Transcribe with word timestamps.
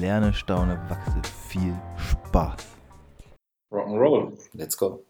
Lerne, 0.00 0.32
staune, 0.32 0.78
wachse. 0.88 1.20
Viel 1.48 1.74
Spaß. 1.96 2.62
Rock'n'Roll. 3.70 4.32
Let's 4.54 4.76
go. 4.76 5.02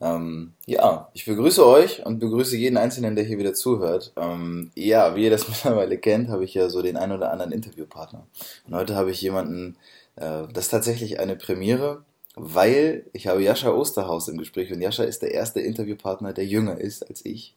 Ähm, 0.00 0.52
ja, 0.66 1.08
ich 1.14 1.24
begrüße 1.24 1.66
euch 1.66 2.04
und 2.04 2.18
begrüße 2.18 2.56
jeden 2.56 2.76
Einzelnen, 2.76 3.16
der 3.16 3.24
hier 3.24 3.38
wieder 3.38 3.54
zuhört. 3.54 4.12
Ähm, 4.16 4.70
ja, 4.74 5.16
wie 5.16 5.24
ihr 5.24 5.30
das 5.30 5.48
mittlerweile 5.48 5.98
kennt, 5.98 6.28
habe 6.28 6.44
ich 6.44 6.54
ja 6.54 6.68
so 6.68 6.82
den 6.82 6.96
ein 6.96 7.12
oder 7.12 7.30
anderen 7.30 7.52
Interviewpartner. 7.52 8.26
Und 8.66 8.74
heute 8.74 8.96
habe 8.96 9.10
ich 9.10 9.20
jemanden, 9.20 9.76
äh, 10.16 10.42
das 10.52 10.64
ist 10.64 10.70
tatsächlich 10.70 11.20
eine 11.20 11.36
Premiere, 11.36 12.04
weil 12.36 13.06
ich 13.12 13.28
habe 13.28 13.42
Jascha 13.42 13.70
Osterhaus 13.70 14.28
im 14.28 14.38
Gespräch 14.38 14.72
und 14.72 14.80
Jascha 14.80 15.04
ist 15.04 15.22
der 15.22 15.32
erste 15.32 15.60
Interviewpartner, 15.60 16.32
der 16.32 16.46
jünger 16.46 16.78
ist 16.78 17.08
als 17.08 17.24
ich. 17.24 17.54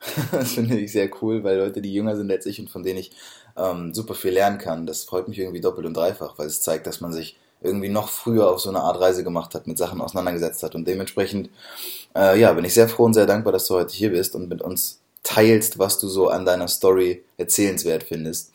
das 0.32 0.52
finde 0.52 0.78
ich 0.78 0.92
sehr 0.92 1.10
cool, 1.20 1.44
weil 1.44 1.58
Leute, 1.58 1.80
die 1.80 1.92
jünger 1.92 2.16
sind 2.16 2.30
als 2.30 2.46
ich 2.46 2.60
und 2.60 2.70
von 2.70 2.82
denen 2.82 2.98
ich 2.98 3.12
ähm, 3.56 3.94
super 3.94 4.14
viel 4.14 4.32
lernen 4.32 4.58
kann, 4.58 4.86
das 4.86 5.04
freut 5.04 5.28
mich 5.28 5.38
irgendwie 5.38 5.60
doppelt 5.60 5.86
und 5.86 5.94
dreifach, 5.96 6.38
weil 6.38 6.46
es 6.46 6.62
zeigt, 6.62 6.86
dass 6.86 7.00
man 7.00 7.12
sich 7.12 7.36
irgendwie 7.62 7.88
noch 7.88 8.08
früher 8.08 8.50
auf 8.50 8.60
so 8.60 8.68
eine 8.68 8.80
Art 8.80 9.00
Reise 9.00 9.24
gemacht 9.24 9.54
hat, 9.54 9.66
mit 9.66 9.78
Sachen 9.78 10.00
auseinandergesetzt 10.00 10.62
hat. 10.62 10.74
Und 10.74 10.86
dementsprechend, 10.86 11.48
äh, 12.14 12.38
ja, 12.38 12.52
bin 12.52 12.64
ich 12.64 12.74
sehr 12.74 12.88
froh 12.88 13.04
und 13.04 13.14
sehr 13.14 13.26
dankbar, 13.26 13.52
dass 13.52 13.66
du 13.66 13.74
heute 13.74 13.94
hier 13.94 14.10
bist 14.10 14.34
und 14.34 14.48
mit 14.48 14.62
uns 14.62 15.00
teilst, 15.22 15.78
was 15.78 15.98
du 15.98 16.08
so 16.08 16.28
an 16.28 16.44
deiner 16.44 16.68
Story 16.68 17.24
erzählenswert 17.36 18.02
findest. 18.02 18.52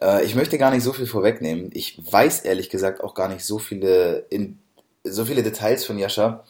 Äh, 0.00 0.24
ich 0.24 0.34
möchte 0.34 0.58
gar 0.58 0.70
nicht 0.70 0.82
so 0.82 0.92
viel 0.92 1.06
vorwegnehmen. 1.06 1.70
Ich 1.72 2.00
weiß 2.10 2.40
ehrlich 2.40 2.70
gesagt 2.70 3.02
auch 3.02 3.14
gar 3.14 3.28
nicht 3.28 3.44
so 3.44 3.58
viele, 3.58 4.26
in, 4.30 4.58
so 5.04 5.24
viele 5.24 5.42
Details 5.42 5.84
von 5.84 5.98
Jascha. 5.98 6.44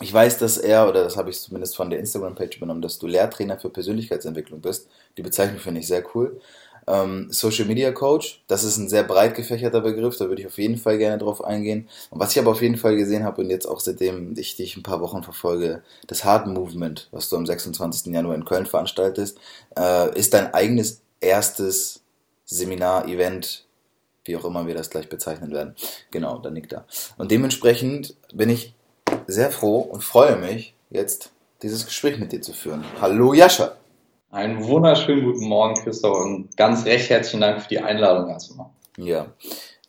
Ich 0.00 0.12
weiß, 0.12 0.38
dass 0.38 0.58
er, 0.58 0.88
oder 0.88 1.02
das 1.02 1.16
habe 1.16 1.30
ich 1.30 1.40
zumindest 1.40 1.76
von 1.76 1.90
der 1.90 1.98
Instagram-Page 1.98 2.56
übernommen, 2.56 2.82
dass 2.82 2.98
du 2.98 3.06
Lehrtrainer 3.06 3.58
für 3.58 3.68
Persönlichkeitsentwicklung 3.68 4.60
bist. 4.60 4.88
Die 5.16 5.22
Bezeichnung 5.22 5.58
finde 5.58 5.80
ich 5.80 5.88
sehr 5.88 6.04
cool. 6.14 6.40
Ähm, 6.88 7.28
Social 7.30 7.66
Media 7.66 7.92
Coach, 7.92 8.42
das 8.46 8.64
ist 8.64 8.78
ein 8.78 8.88
sehr 8.88 9.02
breit 9.02 9.34
gefächerter 9.34 9.80
Begriff, 9.80 10.16
da 10.16 10.28
würde 10.28 10.40
ich 10.40 10.48
auf 10.48 10.58
jeden 10.58 10.78
Fall 10.78 10.98
gerne 10.98 11.18
drauf 11.18 11.44
eingehen. 11.44 11.88
Und 12.10 12.20
was 12.20 12.32
ich 12.32 12.38
aber 12.38 12.52
auf 12.52 12.62
jeden 12.62 12.76
Fall 12.76 12.96
gesehen 12.96 13.24
habe 13.24 13.42
und 13.42 13.50
jetzt 13.50 13.66
auch 13.66 13.80
seitdem 13.80 14.34
ich 14.36 14.56
dich 14.56 14.76
ein 14.76 14.82
paar 14.82 15.00
Wochen 15.00 15.22
verfolge, 15.22 15.82
das 16.06 16.24
Hard 16.24 16.46
Movement, 16.46 17.08
was 17.10 17.28
du 17.28 17.36
am 17.36 17.46
26. 17.46 18.12
Januar 18.12 18.34
in 18.34 18.44
Köln 18.44 18.66
veranstaltest, 18.66 19.38
äh, 19.76 20.18
ist 20.18 20.32
dein 20.34 20.54
eigenes 20.54 21.02
erstes 21.20 22.00
Seminar, 22.44 23.06
Event, 23.06 23.66
wie 24.24 24.36
auch 24.36 24.44
immer 24.44 24.66
wir 24.66 24.74
das 24.74 24.90
gleich 24.90 25.08
bezeichnen 25.08 25.52
werden. 25.52 25.74
Genau, 26.10 26.38
da 26.38 26.50
nickt 26.50 26.72
er. 26.72 26.86
Und 27.16 27.30
dementsprechend 27.30 28.16
bin 28.32 28.48
ich 28.50 28.74
sehr 29.26 29.50
froh 29.50 29.80
und 29.80 30.02
freue 30.02 30.36
mich, 30.36 30.74
jetzt 30.90 31.30
dieses 31.62 31.86
Gespräch 31.86 32.18
mit 32.18 32.32
dir 32.32 32.40
zu 32.40 32.52
führen. 32.52 32.84
Hallo 33.00 33.34
Jascha! 33.34 33.77
Einen 34.30 34.62
wunderschönen 34.62 35.24
guten 35.24 35.48
Morgen, 35.48 35.74
Christoph, 35.74 36.18
und 36.18 36.54
ganz 36.54 36.84
recht 36.84 37.08
herzlichen 37.08 37.40
Dank 37.40 37.62
für 37.62 37.68
die 37.68 37.78
Einladung 37.78 38.28
erstmal. 38.28 38.66
Ja. 38.98 39.28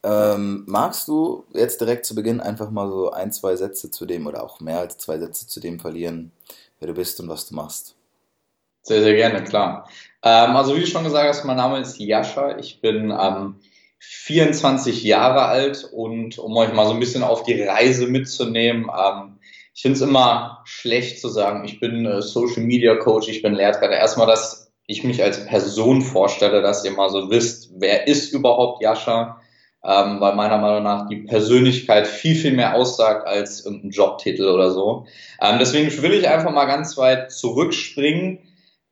Ähm, 0.02 0.64
magst 0.66 1.10
du 1.10 1.44
jetzt 1.54 1.82
direkt 1.82 2.06
zu 2.06 2.16
Beginn 2.16 2.40
einfach 2.40 2.72
mal 2.72 2.90
so 2.90 3.12
ein, 3.12 3.34
zwei 3.34 3.58
Sätze 3.58 3.92
zu 3.92 4.06
dem 4.06 4.28
oder 4.28 4.42
auch 4.42 4.62
mehr 4.62 4.80
als 4.80 4.98
zwei 4.98 5.20
Sätze 5.20 5.46
zu 5.46 5.60
dem 5.60 5.82
verlieren, 5.82 6.32
wer 6.80 6.88
du 6.88 6.94
bist 6.94 7.20
und 7.20 7.28
was 7.28 7.50
du 7.50 7.56
machst? 7.56 7.96
Sehr, 8.82 9.04
sehr 9.04 9.16
gerne, 9.16 9.44
klar. 9.44 9.90
Ähm, 10.24 10.56
also 10.56 10.74
wie 10.74 10.80
du 10.80 10.88
schon 10.88 11.04
gesagt 11.04 11.28
hast, 11.28 11.44
mein 11.44 11.58
Name 11.58 11.80
ist 11.80 12.00
Jascha. 12.00 12.58
Ich 12.60 12.80
bin 12.80 13.12
ähm, 13.12 13.56
24 14.00 15.04
Jahre 15.04 15.48
alt 15.48 15.84
und 15.92 16.40
um 16.40 16.56
euch 16.56 16.72
mal 16.72 16.86
so 16.86 16.94
ein 16.94 17.02
bisschen 17.02 17.24
auf 17.24 17.44
die 17.44 17.62
Reise 17.62 18.08
mitzunehmen, 18.08 18.90
ähm, 18.90 19.39
ich 19.80 19.84
finde 19.84 19.96
es 19.96 20.02
immer 20.02 20.62
schlecht 20.66 21.22
zu 21.22 21.30
sagen, 21.30 21.64
ich 21.64 21.80
bin 21.80 22.06
äh, 22.06 22.22
Social 22.22 22.64
Media 22.64 22.96
Coach, 22.96 23.30
ich 23.30 23.42
bin 23.42 23.54
Lehrtrainer. 23.54 23.96
Erstmal, 23.96 24.28
dass 24.28 24.74
ich 24.88 25.06
mich 25.06 25.24
als 25.24 25.46
Person 25.46 26.02
vorstelle, 26.02 26.62
dass 26.62 26.84
ihr 26.84 26.92
mal 26.92 27.10
so 27.10 27.30
wisst, 27.30 27.72
wer 27.78 28.06
ist 28.06 28.34
überhaupt 28.34 28.84
Jascha, 28.84 29.40
ähm, 29.82 30.20
weil 30.20 30.36
meiner 30.36 30.58
Meinung 30.58 30.84
nach 30.84 31.08
die 31.08 31.22
Persönlichkeit 31.22 32.08
viel, 32.08 32.36
viel 32.36 32.52
mehr 32.52 32.76
aussagt 32.76 33.26
als 33.26 33.64
irgendein 33.64 33.92
Jobtitel 33.92 34.50
oder 34.50 34.72
so. 34.72 35.06
Ähm, 35.40 35.60
deswegen 35.60 35.90
will 36.02 36.12
ich 36.12 36.28
einfach 36.28 36.52
mal 36.52 36.66
ganz 36.66 36.98
weit 36.98 37.32
zurückspringen. 37.32 38.40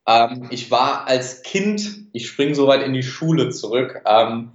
Ähm, 0.07 0.47
ich 0.51 0.71
war 0.71 1.05
als 1.05 1.41
Kind, 1.41 2.05
ich 2.13 2.27
springe 2.27 2.55
so 2.55 2.65
weit 2.65 2.83
in 2.83 2.93
die 2.93 3.03
Schule 3.03 3.49
zurück, 3.49 4.03
ähm, 4.05 4.53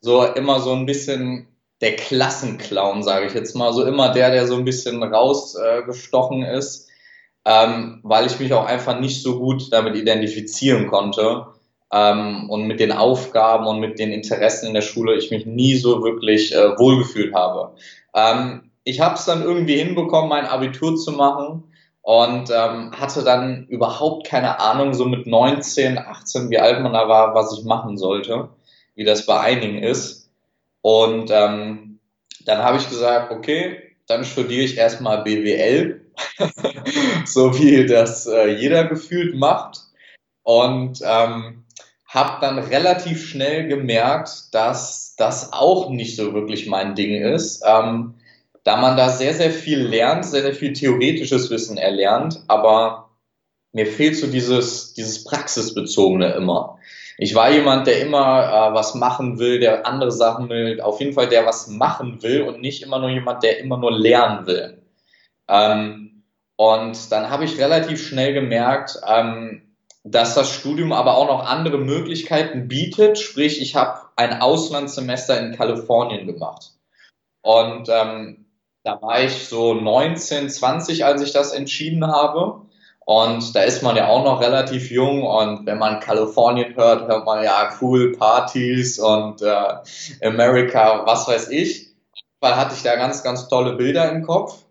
so 0.00 0.24
immer 0.24 0.60
so 0.60 0.72
ein 0.72 0.86
bisschen 0.86 1.53
der 1.84 1.96
Klassenclown, 1.96 3.02
sage 3.02 3.26
ich 3.26 3.34
jetzt 3.34 3.54
mal, 3.54 3.74
so 3.74 3.84
immer 3.84 4.10
der, 4.10 4.30
der 4.30 4.46
so 4.46 4.56
ein 4.56 4.64
bisschen 4.64 5.02
rausgestochen 5.02 6.42
äh, 6.42 6.56
ist, 6.56 6.88
ähm, 7.44 8.00
weil 8.02 8.24
ich 8.24 8.40
mich 8.40 8.54
auch 8.54 8.64
einfach 8.64 8.98
nicht 8.98 9.22
so 9.22 9.38
gut 9.38 9.70
damit 9.70 9.94
identifizieren 9.94 10.86
konnte 10.86 11.46
ähm, 11.92 12.48
und 12.48 12.66
mit 12.66 12.80
den 12.80 12.90
Aufgaben 12.90 13.66
und 13.66 13.80
mit 13.80 13.98
den 13.98 14.12
Interessen 14.12 14.68
in 14.68 14.72
der 14.72 14.80
Schule 14.80 15.14
ich 15.14 15.30
mich 15.30 15.44
nie 15.44 15.76
so 15.76 16.02
wirklich 16.02 16.54
äh, 16.54 16.78
wohlgefühlt 16.78 17.34
habe. 17.34 17.74
Ähm, 18.14 18.70
ich 18.84 19.00
habe 19.00 19.16
es 19.16 19.26
dann 19.26 19.42
irgendwie 19.42 19.76
hinbekommen, 19.76 20.30
mein 20.30 20.46
Abitur 20.46 20.96
zu 20.96 21.12
machen 21.12 21.64
und 22.00 22.50
ähm, 22.50 22.92
hatte 22.98 23.24
dann 23.24 23.66
überhaupt 23.66 24.26
keine 24.26 24.58
Ahnung, 24.58 24.94
so 24.94 25.04
mit 25.04 25.26
19, 25.26 25.98
18, 25.98 26.48
wie 26.48 26.58
alt 26.58 26.82
man 26.82 26.94
da 26.94 27.08
war, 27.10 27.34
was 27.34 27.58
ich 27.58 27.64
machen 27.66 27.98
sollte, 27.98 28.48
wie 28.94 29.04
das 29.04 29.26
bei 29.26 29.38
einigen 29.38 29.82
ist. 29.82 30.23
Und 30.84 31.30
ähm, 31.30 31.98
dann 32.44 32.58
habe 32.58 32.76
ich 32.76 32.90
gesagt, 32.90 33.32
okay, 33.32 33.96
dann 34.06 34.22
studiere 34.22 34.64
ich 34.64 34.76
erstmal 34.76 35.22
BWL, 35.22 36.04
so 37.24 37.58
wie 37.58 37.86
das 37.86 38.26
äh, 38.26 38.48
jeder 38.48 38.84
gefühlt 38.84 39.34
macht. 39.34 39.80
Und 40.42 41.00
ähm, 41.02 41.64
habe 42.06 42.38
dann 42.42 42.58
relativ 42.58 43.26
schnell 43.26 43.66
gemerkt, 43.66 44.52
dass 44.54 45.14
das 45.16 45.54
auch 45.54 45.88
nicht 45.88 46.16
so 46.16 46.34
wirklich 46.34 46.66
mein 46.66 46.94
Ding 46.94 47.14
ist, 47.14 47.64
ähm, 47.66 48.16
da 48.62 48.76
man 48.76 48.98
da 48.98 49.08
sehr, 49.08 49.32
sehr 49.32 49.52
viel 49.52 49.78
lernt, 49.78 50.26
sehr, 50.26 50.42
sehr 50.42 50.54
viel 50.54 50.74
theoretisches 50.74 51.50
Wissen 51.50 51.78
erlernt, 51.78 52.42
aber 52.46 53.08
mir 53.72 53.86
fehlt 53.86 54.16
so 54.16 54.26
dieses, 54.26 54.92
dieses 54.92 55.24
Praxisbezogene 55.24 56.34
immer. 56.34 56.78
Ich 57.18 57.34
war 57.34 57.50
jemand, 57.50 57.86
der 57.86 58.00
immer 58.00 58.70
äh, 58.70 58.74
was 58.74 58.94
machen 58.94 59.38
will, 59.38 59.60
der 59.60 59.86
andere 59.86 60.10
Sachen 60.10 60.48
will, 60.48 60.80
auf 60.80 61.00
jeden 61.00 61.12
Fall 61.12 61.28
der 61.28 61.46
was 61.46 61.68
machen 61.68 62.22
will 62.22 62.42
und 62.42 62.60
nicht 62.60 62.82
immer 62.82 62.98
nur 62.98 63.10
jemand, 63.10 63.42
der 63.42 63.60
immer 63.60 63.76
nur 63.76 63.92
lernen 63.92 64.46
will. 64.46 64.82
Ähm, 65.48 66.24
und 66.56 67.12
dann 67.12 67.30
habe 67.30 67.44
ich 67.44 67.58
relativ 67.58 68.06
schnell 68.06 68.32
gemerkt, 68.32 69.00
ähm, 69.06 69.62
dass 70.04 70.34
das 70.34 70.52
Studium 70.52 70.92
aber 70.92 71.16
auch 71.16 71.26
noch 71.26 71.46
andere 71.46 71.78
Möglichkeiten 71.78 72.68
bietet. 72.68 73.18
Sprich, 73.18 73.60
ich 73.60 73.74
habe 73.74 74.00
ein 74.16 74.40
Auslandssemester 74.40 75.40
in 75.40 75.56
Kalifornien 75.56 76.26
gemacht. 76.26 76.72
Und 77.42 77.88
ähm, 77.88 78.46
da 78.82 79.00
war 79.00 79.22
ich 79.22 79.46
so 79.46 79.74
19, 79.74 80.50
20, 80.50 81.04
als 81.04 81.22
ich 81.22 81.32
das 81.32 81.52
entschieden 81.52 82.06
habe. 82.06 82.63
Und 83.06 83.54
da 83.54 83.62
ist 83.62 83.82
man 83.82 83.96
ja 83.96 84.08
auch 84.08 84.24
noch 84.24 84.40
relativ 84.40 84.90
jung 84.90 85.22
und 85.24 85.66
wenn 85.66 85.78
man 85.78 86.00
Kalifornien 86.00 86.74
hört, 86.74 87.06
hört 87.06 87.26
man 87.26 87.44
ja 87.44 87.70
cool 87.80 88.12
Partys 88.12 88.98
und 88.98 89.42
äh, 89.42 90.26
America, 90.26 91.04
was 91.04 91.28
weiß 91.28 91.48
ich. 91.48 91.88
Weil 92.40 92.56
hatte 92.56 92.74
ich 92.74 92.82
da 92.82 92.96
ganz, 92.96 93.22
ganz 93.22 93.48
tolle 93.48 93.74
Bilder 93.76 94.10
im 94.10 94.22
Kopf. 94.22 94.64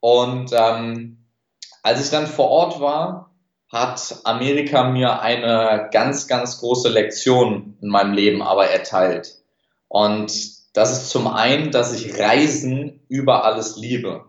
Und 0.00 0.52
ähm, 0.52 1.26
als 1.82 2.02
ich 2.02 2.10
dann 2.10 2.26
vor 2.26 2.48
Ort 2.48 2.80
war, 2.80 3.30
hat 3.70 4.20
Amerika 4.24 4.84
mir 4.84 5.20
eine 5.20 5.88
ganz, 5.92 6.28
ganz 6.28 6.60
große 6.60 6.88
Lektion 6.88 7.76
in 7.80 7.88
meinem 7.88 8.12
Leben 8.12 8.42
aber 8.42 8.68
erteilt. 8.68 9.42
Und 9.88 10.32
das 10.74 10.92
ist 10.92 11.10
zum 11.10 11.26
einen, 11.26 11.70
dass 11.70 11.94
ich 11.94 12.18
Reisen 12.18 13.00
über 13.08 13.44
alles 13.44 13.76
liebe. 13.76 14.24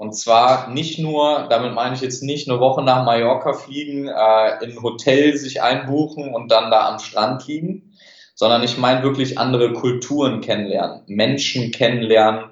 Und 0.00 0.14
zwar 0.14 0.70
nicht 0.70 0.98
nur, 0.98 1.46
damit 1.50 1.74
meine 1.74 1.94
ich 1.94 2.00
jetzt 2.00 2.22
nicht 2.22 2.48
eine 2.48 2.58
Woche 2.58 2.82
nach 2.82 3.04
Mallorca 3.04 3.52
fliegen, 3.52 4.08
äh, 4.08 4.64
in 4.64 4.70
ein 4.70 4.82
Hotel 4.82 5.36
sich 5.36 5.60
einbuchen 5.60 6.32
und 6.32 6.50
dann 6.50 6.70
da 6.70 6.88
am 6.88 6.98
Strand 7.00 7.46
liegen, 7.46 7.92
sondern 8.34 8.62
ich 8.62 8.78
meine 8.78 9.02
wirklich 9.02 9.38
andere 9.38 9.74
Kulturen 9.74 10.40
kennenlernen, 10.40 11.02
Menschen 11.06 11.70
kennenlernen, 11.70 12.46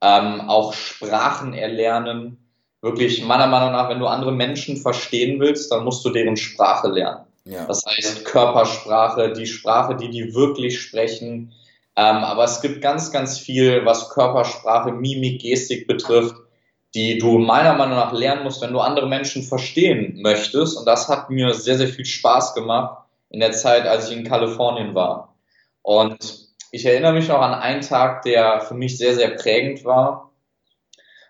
ähm, 0.00 0.48
auch 0.48 0.72
Sprachen 0.72 1.52
erlernen. 1.52 2.38
Wirklich, 2.80 3.22
meiner 3.22 3.48
Meinung 3.48 3.72
nach, 3.72 3.90
wenn 3.90 4.00
du 4.00 4.06
andere 4.06 4.32
Menschen 4.32 4.78
verstehen 4.78 5.38
willst, 5.40 5.70
dann 5.70 5.84
musst 5.84 6.06
du 6.06 6.08
deren 6.08 6.38
Sprache 6.38 6.88
lernen. 6.88 7.26
Ja. 7.44 7.66
Das 7.66 7.82
heißt 7.84 8.24
Körpersprache, 8.24 9.34
die 9.34 9.46
Sprache, 9.46 9.94
die 9.94 10.08
die 10.08 10.34
wirklich 10.34 10.80
sprechen, 10.80 11.52
Ähm, 11.96 12.24
aber 12.24 12.44
es 12.44 12.62
gibt 12.62 12.80
ganz, 12.80 13.12
ganz 13.12 13.38
viel, 13.38 13.84
was 13.84 14.08
Körpersprache, 14.08 14.90
Mimik, 14.90 15.42
Gestik 15.42 15.86
betrifft, 15.86 16.34
die 16.94 17.18
du 17.18 17.38
meiner 17.38 17.74
Meinung 17.74 17.96
nach 17.96 18.12
lernen 18.12 18.44
musst, 18.44 18.62
wenn 18.62 18.72
du 18.72 18.78
andere 18.78 19.08
Menschen 19.08 19.42
verstehen 19.42 20.20
möchtest. 20.22 20.78
Und 20.78 20.86
das 20.86 21.08
hat 21.08 21.28
mir 21.28 21.52
sehr, 21.52 21.76
sehr 21.76 21.88
viel 21.88 22.04
Spaß 22.04 22.54
gemacht 22.54 23.04
in 23.30 23.40
der 23.40 23.52
Zeit, 23.52 23.86
als 23.86 24.10
ich 24.10 24.16
in 24.16 24.24
Kalifornien 24.24 24.94
war. 24.94 25.34
Und 25.82 26.48
ich 26.70 26.86
erinnere 26.86 27.12
mich 27.12 27.28
noch 27.28 27.40
an 27.40 27.54
einen 27.54 27.82
Tag, 27.82 28.22
der 28.22 28.60
für 28.60 28.74
mich 28.74 28.96
sehr, 28.96 29.14
sehr 29.14 29.30
prägend 29.30 29.84
war. 29.84 30.32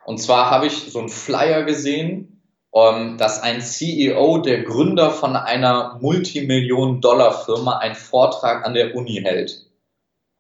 Und 0.05 0.19
zwar 0.19 0.51
habe 0.51 0.67
ich 0.67 0.93
so 0.93 0.99
einen 0.99 1.09
Flyer 1.09 1.65
gesehen, 1.65 2.43
um, 2.71 3.17
dass 3.19 3.41
ein 3.41 3.61
CEO, 3.61 4.39
der 4.39 4.65
Gründer 4.65 5.11
von 5.11 5.37
einer 5.37 5.99
Multimillionen-Dollar-Firma, 6.01 7.79
einen 7.79 7.95
Vortrag 7.95 8.67
an 8.67 8.75
der 8.75 8.95
Uni 8.97 9.21
hält. 9.23 9.67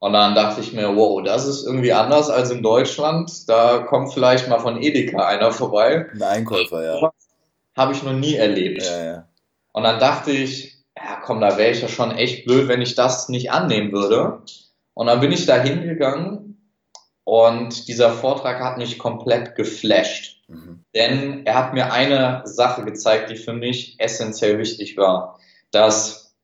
Und 0.05 0.13
dann 0.13 0.35
dachte 0.35 0.61
ich 0.61 0.75
mir, 0.75 0.95
wow, 0.97 1.23
das 1.23 1.47
ist 1.47 1.65
irgendwie 1.65 1.95
anders 1.95 2.29
als 2.29 2.51
in 2.51 2.63
Deutschland. 2.63 3.49
Da 3.49 3.79
kommt 3.79 4.13
vielleicht 4.13 4.51
mal 4.51 4.59
von 4.59 4.83
Edeka 4.83 5.25
einer 5.25 5.51
vorbei. 5.51 6.05
Ein 6.13 6.23
Einkäufer, 6.23 6.85
ja. 6.85 7.11
Habe 7.75 7.95
ich 7.95 8.03
noch 8.03 8.13
nie 8.13 8.35
erlebt. 8.35 8.83
Ja, 8.83 9.03
ja. 9.03 9.29
Und 9.73 9.85
dann 9.85 9.99
dachte 9.99 10.31
ich, 10.31 10.77
ja 10.95 11.23
komm, 11.25 11.41
da 11.41 11.57
wäre 11.57 11.71
ich 11.71 11.81
ja 11.81 11.89
schon 11.89 12.11
echt 12.11 12.45
blöd, 12.45 12.69
wenn 12.69 12.83
ich 12.83 12.95
das 12.95 13.31
nicht 13.31 13.51
annehmen 13.51 13.93
würde. 13.93 14.43
Und 14.93 15.07
dann 15.07 15.21
bin 15.21 15.33
ich 15.33 15.47
da 15.47 15.57
hingegangen 15.57 16.71
und 17.25 17.89
dieser 17.89 18.13
Vortrag 18.13 18.61
hat 18.61 18.77
mich 18.77 18.99
komplett 18.99 19.55
geflasht. 19.55 20.43
Mhm. 20.49 20.85
Denn 20.95 21.47
er 21.47 21.55
hat 21.55 21.73
mir 21.73 21.95
eine 21.95 22.43
Sache 22.45 22.85
gezeigt, 22.85 23.31
die 23.31 23.37
für 23.37 23.55
mich 23.55 23.99
essentiell 23.99 24.59
wichtig 24.59 24.99
war. 24.99 25.41
Dass 25.71 26.35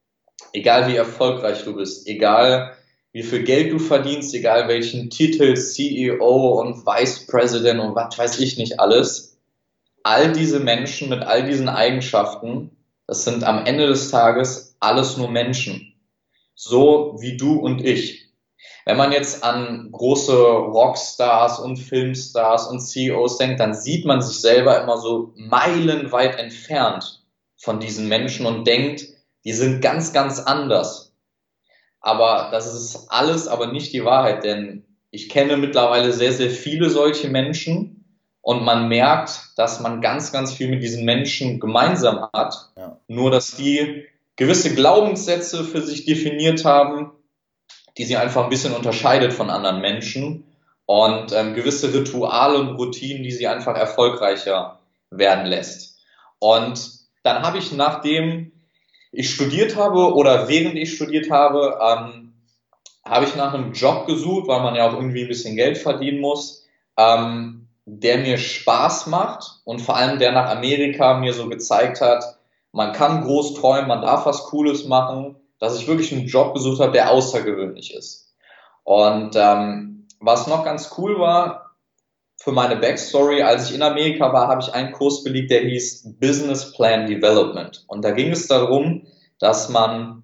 egal 0.54 0.88
wie 0.88 0.96
erfolgreich 0.96 1.62
du 1.62 1.76
bist, 1.76 2.08
egal 2.08 2.74
wie 3.12 3.22
viel 3.22 3.42
Geld 3.42 3.72
du 3.72 3.78
verdienst, 3.78 4.34
egal 4.34 4.68
welchen 4.68 5.10
Titel, 5.10 5.54
CEO 5.54 6.60
und 6.60 6.86
Vice 6.86 7.26
President 7.26 7.80
und 7.80 7.94
was 7.94 8.16
weiß 8.16 8.38
ich 8.38 8.56
nicht 8.56 8.78
alles, 8.78 9.38
all 10.02 10.32
diese 10.32 10.60
Menschen 10.60 11.08
mit 11.08 11.22
all 11.22 11.44
diesen 11.44 11.68
Eigenschaften, 11.68 12.76
das 13.06 13.24
sind 13.24 13.42
am 13.44 13.66
Ende 13.66 13.86
des 13.86 14.10
Tages 14.10 14.76
alles 14.78 15.16
nur 15.16 15.30
Menschen. 15.30 15.94
So 16.54 17.16
wie 17.20 17.36
du 17.36 17.58
und 17.58 17.84
ich. 17.84 18.28
Wenn 18.84 18.96
man 18.96 19.12
jetzt 19.12 19.42
an 19.44 19.88
große 19.90 20.36
Rockstars 20.36 21.58
und 21.58 21.76
Filmstars 21.76 22.66
und 22.68 22.80
CEOs 22.80 23.38
denkt, 23.38 23.60
dann 23.60 23.74
sieht 23.74 24.04
man 24.04 24.22
sich 24.22 24.40
selber 24.40 24.82
immer 24.82 24.98
so 24.98 25.32
meilenweit 25.36 26.38
entfernt 26.38 27.24
von 27.56 27.80
diesen 27.80 28.08
Menschen 28.08 28.46
und 28.46 28.66
denkt, 28.66 29.06
die 29.44 29.52
sind 29.52 29.80
ganz, 29.80 30.12
ganz 30.12 30.38
anders. 30.38 31.09
Aber 32.00 32.48
das 32.50 32.72
ist 32.72 33.10
alles 33.10 33.46
aber 33.46 33.68
nicht 33.72 33.92
die 33.92 34.04
Wahrheit, 34.04 34.44
denn 34.44 34.84
ich 35.10 35.28
kenne 35.28 35.56
mittlerweile 35.56 36.12
sehr, 36.12 36.32
sehr 36.32 36.50
viele 36.50 36.88
solche 36.88 37.28
Menschen 37.28 38.04
und 38.42 38.64
man 38.64 38.88
merkt, 38.88 39.50
dass 39.56 39.80
man 39.80 40.00
ganz, 40.00 40.32
ganz 40.32 40.52
viel 40.52 40.68
mit 40.68 40.82
diesen 40.82 41.04
Menschen 41.04 41.60
gemeinsam 41.60 42.28
hat. 42.32 42.70
Ja. 42.76 42.96
Nur, 43.06 43.30
dass 43.30 43.56
die 43.56 44.06
gewisse 44.36 44.74
Glaubenssätze 44.74 45.64
für 45.64 45.82
sich 45.82 46.06
definiert 46.06 46.64
haben, 46.64 47.12
die 47.98 48.04
sie 48.04 48.16
einfach 48.16 48.44
ein 48.44 48.50
bisschen 48.50 48.72
unterscheidet 48.72 49.32
von 49.32 49.50
anderen 49.50 49.80
Menschen 49.80 50.44
und 50.86 51.32
ähm, 51.32 51.54
gewisse 51.54 51.92
Rituale 51.92 52.58
und 52.58 52.76
Routinen, 52.76 53.22
die 53.22 53.32
sie 53.32 53.46
einfach 53.46 53.76
erfolgreicher 53.76 54.78
werden 55.10 55.44
lässt. 55.44 55.98
Und 56.38 56.90
dann 57.22 57.42
habe 57.42 57.58
ich, 57.58 57.72
nachdem 57.72 58.52
ich 59.12 59.30
studiert 59.30 59.76
habe 59.76 60.14
oder 60.14 60.48
während 60.48 60.76
ich 60.76 60.94
studiert 60.94 61.30
habe, 61.30 61.78
ähm, 61.80 62.34
habe 63.04 63.24
ich 63.24 63.34
nach 63.34 63.54
einem 63.54 63.72
Job 63.72 64.06
gesucht, 64.06 64.46
weil 64.48 64.62
man 64.62 64.74
ja 64.74 64.88
auch 64.88 64.94
irgendwie 64.94 65.22
ein 65.22 65.28
bisschen 65.28 65.56
Geld 65.56 65.78
verdienen 65.78 66.20
muss, 66.20 66.66
ähm, 66.96 67.68
der 67.86 68.18
mir 68.18 68.38
Spaß 68.38 69.06
macht 69.08 69.60
und 69.64 69.80
vor 69.80 69.96
allem 69.96 70.18
der 70.18 70.32
nach 70.32 70.48
Amerika 70.48 71.14
mir 71.14 71.32
so 71.32 71.48
gezeigt 71.48 72.00
hat, 72.00 72.24
man 72.72 72.92
kann 72.92 73.24
groß 73.24 73.54
träumen, 73.54 73.88
man 73.88 74.02
darf 74.02 74.26
was 74.26 74.44
Cooles 74.44 74.84
machen, 74.84 75.36
dass 75.58 75.78
ich 75.78 75.88
wirklich 75.88 76.12
einen 76.12 76.26
Job 76.26 76.54
gesucht 76.54 76.80
habe, 76.80 76.92
der 76.92 77.10
außergewöhnlich 77.10 77.94
ist. 77.94 78.32
Und 78.84 79.34
ähm, 79.34 80.06
was 80.20 80.46
noch 80.46 80.64
ganz 80.64 80.94
cool 80.96 81.18
war, 81.18 81.69
für 82.42 82.52
meine 82.52 82.76
Backstory, 82.76 83.42
als 83.42 83.68
ich 83.68 83.76
in 83.76 83.82
Amerika 83.82 84.32
war, 84.32 84.48
habe 84.48 84.62
ich 84.62 84.72
einen 84.72 84.92
Kurs 84.92 85.22
belegt, 85.22 85.50
der 85.50 85.60
hieß 85.60 86.14
Business 86.18 86.72
Plan 86.72 87.06
Development. 87.06 87.84
Und 87.86 88.02
da 88.02 88.12
ging 88.12 88.32
es 88.32 88.48
darum, 88.48 89.06
dass 89.38 89.68
man 89.68 90.22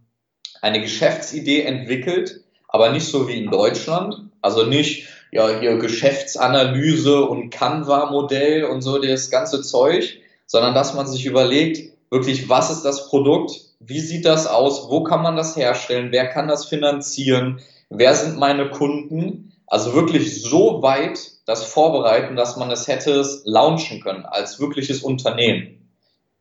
eine 0.63 0.81
Geschäftsidee 0.81 1.63
entwickelt, 1.63 2.41
aber 2.69 2.91
nicht 2.91 3.07
so 3.07 3.29
wie 3.29 3.37
in 3.37 3.51
Deutschland. 3.51 4.31
Also 4.41 4.65
nicht, 4.65 5.09
ja, 5.31 5.61
hier 5.61 5.77
Geschäftsanalyse 5.77 7.23
und 7.23 7.51
Canva-Modell 7.51 8.65
und 8.65 8.81
so 8.81 8.99
das 8.99 9.31
ganze 9.31 9.61
Zeug, 9.61 10.19
sondern 10.47 10.75
dass 10.75 10.95
man 10.95 11.07
sich 11.07 11.27
überlegt, 11.27 11.93
wirklich, 12.11 12.49
was 12.49 12.71
ist 12.71 12.83
das 12.83 13.11
Produkt? 13.11 13.61
Wie 13.79 14.01
sieht 14.01 14.25
das 14.25 14.47
aus? 14.47 14.89
Wo 14.89 15.05
kann 15.05 15.23
man 15.23 15.37
das 15.37 15.55
herstellen? 15.55 16.13
Wer 16.13 16.29
kann 16.29 16.49
das 16.49 16.65
finanzieren? 16.65 17.61
Wer 17.91 18.15
sind 18.15 18.39
meine 18.39 18.71
Kunden? 18.71 19.53
Also 19.67 19.93
wirklich 19.93 20.43
so 20.43 20.81
weit 20.81 21.36
das 21.47 21.65
vorbereiten, 21.65 22.37
dass 22.37 22.57
man 22.57 22.71
es 22.71 22.89
hätte 22.89 23.25
launchen 23.45 24.01
können 24.01 24.27
als 24.27 24.61
wirkliches 24.61 25.03
Unternehmen. 25.03 25.89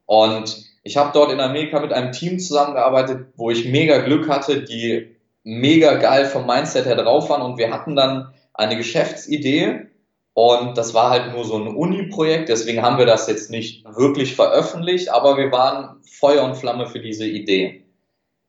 Und 0.06 0.66
ich 0.84 0.98
habe 0.98 1.12
dort 1.14 1.32
in 1.32 1.40
Amerika 1.40 1.80
mit 1.80 1.94
einem 1.94 2.12
Team 2.12 2.40
zusammengearbeitet, 2.40 3.28
wo 3.38 3.50
ich 3.50 3.66
mega 3.66 4.00
Glück 4.00 4.28
hatte, 4.28 4.64
die 4.64 5.16
mega 5.44 5.96
geil 5.96 6.26
vom 6.26 6.46
Mindset 6.46 6.86
her 6.86 6.96
drauf 6.96 7.30
waren 7.30 7.42
und 7.42 7.58
wir 7.58 7.72
hatten 7.72 7.96
dann 7.96 8.34
eine 8.54 8.78
Geschäftsidee 8.78 9.88
und 10.34 10.78
das 10.78 10.94
war 10.94 11.12
halt 11.12 11.34
nur 11.34 11.46
so 11.46 11.56
ein 11.56 11.68
Uni-Projekt, 11.68 12.50
deswegen 12.50 12.82
haben 12.82 12.98
wir 12.98 13.06
das 13.06 13.28
jetzt 13.28 13.52
nicht 13.52 13.86
wirklich 13.86 14.36
veröffentlicht, 14.36 15.10
aber 15.10 15.38
wir 15.38 15.52
waren 15.52 16.02
Feuer 16.04 16.44
und 16.44 16.56
Flamme 16.56 16.88
für 16.88 17.00
diese 17.00 17.26
Idee. 17.26 17.86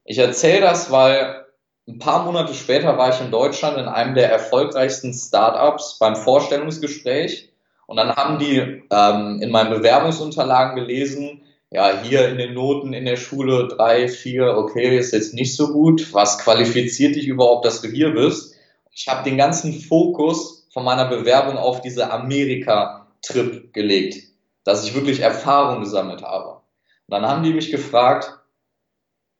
Ich 0.05 0.19
erzähle 0.19 0.63
das, 0.63 0.91
weil 0.91 1.46
ein 1.89 1.99
paar 1.99 2.25
Monate 2.25 2.55
später 2.55 2.99
war 2.99 3.11
ich 3.11 3.21
in 3.21 3.31
Deutschland 3.31 3.79
in 3.79 3.87
einem 3.87 4.15
der 4.15 4.31
erfolgreichsten 4.31 5.13
Startups 5.13 5.99
beim 5.99 6.17
Vorstellungsgespräch 6.17 7.51
und 7.87 7.97
dann 7.97 8.15
haben 8.15 8.39
die 8.39 8.83
ähm, 8.91 9.41
in 9.41 9.51
meinen 9.51 9.71
Bewerbungsunterlagen 9.71 10.75
gelesen, 10.75 11.43
ja, 11.71 12.03
hier 12.03 12.29
in 12.29 12.39
den 12.39 12.55
Noten 12.55 12.93
in 12.93 13.05
der 13.05 13.17
Schule 13.17 13.69
drei, 13.69 14.09
vier, 14.09 14.57
okay, 14.57 14.99
ist 14.99 15.13
jetzt 15.13 15.35
nicht 15.35 15.57
so 15.57 15.73
gut. 15.73 16.13
Was 16.13 16.39
qualifiziert 16.39 17.17
dich 17.17 17.27
überhaupt, 17.27 17.65
dass 17.65 17.83
du 17.83 17.89
hier 17.89 18.15
bist? 18.15 18.55
Ich 18.93 19.09
habe 19.09 19.29
den 19.29 19.37
ganzen 19.37 19.73
Fokus 19.73 20.67
von 20.73 20.85
meiner 20.85 21.07
Bewerbung 21.07 21.57
auf 21.57 21.81
diese 21.81 22.11
Amerika-Trip 22.11 23.73
gelegt, 23.73 24.29
dass 24.65 24.85
ich 24.85 24.95
wirklich 24.95 25.21
Erfahrung 25.21 25.81
gesammelt 25.81 26.23
habe. 26.23 26.51
Und 26.51 26.61
dann 27.09 27.27
haben 27.27 27.43
die 27.43 27.53
mich 27.53 27.71
gefragt, 27.71 28.39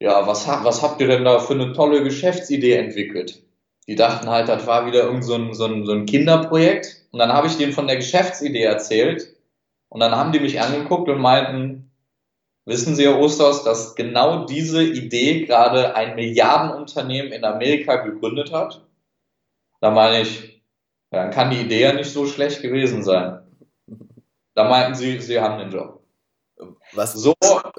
ja, 0.01 0.27
was, 0.27 0.47
was 0.47 0.83
habt 0.83 1.01
ihr 1.01 1.09
denn 1.09 1.25
da 1.25 1.39
für 1.39 1.55
eine 1.55 1.73
tolle 1.73 2.03
Geschäftsidee 2.03 2.75
entwickelt? 2.75 3.43
Die 3.89 3.95
dachten 3.95 4.29
halt, 4.29 4.49
das 4.49 4.67
war 4.67 4.87
wieder 4.87 5.05
irgend 5.05 5.25
so 5.25 5.35
ein, 5.35 5.55
so 5.55 5.67
ein, 5.67 5.87
so 5.87 5.93
ein 5.93 6.07
Kinderprojekt. 6.07 7.07
Und 7.13 7.19
dann 7.21 7.33
habe 7.33 7.47
ich 7.47 7.57
denen 7.57 7.73
von 7.73 7.87
der 7.87 7.97
Geschäftsidee 7.97 8.63
erzählt. 8.63 9.35
Und 9.89 10.01
dann 10.01 10.15
haben 10.15 10.33
die 10.33 10.41
mich 10.41 10.61
angeguckt 10.61 11.09
und 11.09 11.21
meinten, 11.21 11.91
wissen 12.65 12.97
Sie, 12.97 13.05
Herr 13.05 13.19
Osters, 13.19 13.63
dass 13.63 13.95
genau 13.95 14.45
diese 14.45 14.83
Idee 14.83 15.45
gerade 15.47 15.95
ein 15.95 16.17
Milliardenunternehmen 16.17 17.33
in 17.33 17.45
Amerika 17.45 17.97
gegründet 17.97 18.53
hat? 18.53 18.85
Da 19.81 19.91
meine 19.91 20.23
ich, 20.23 20.63
dann 21.11 21.31
kann 21.31 21.51
die 21.51 21.61
Idee 21.61 21.83
ja 21.83 21.93
nicht 21.93 22.11
so 22.11 22.27
schlecht 22.27 22.63
gewesen 22.63 23.05
sein. 23.05 23.41
Da 24.55 24.69
meinten 24.69 24.95
sie, 24.95 25.21
sie 25.21 25.41
haben 25.41 25.59
den 25.59 25.71
Job. 25.71 26.03
Was 26.93 27.13
so 27.15 27.35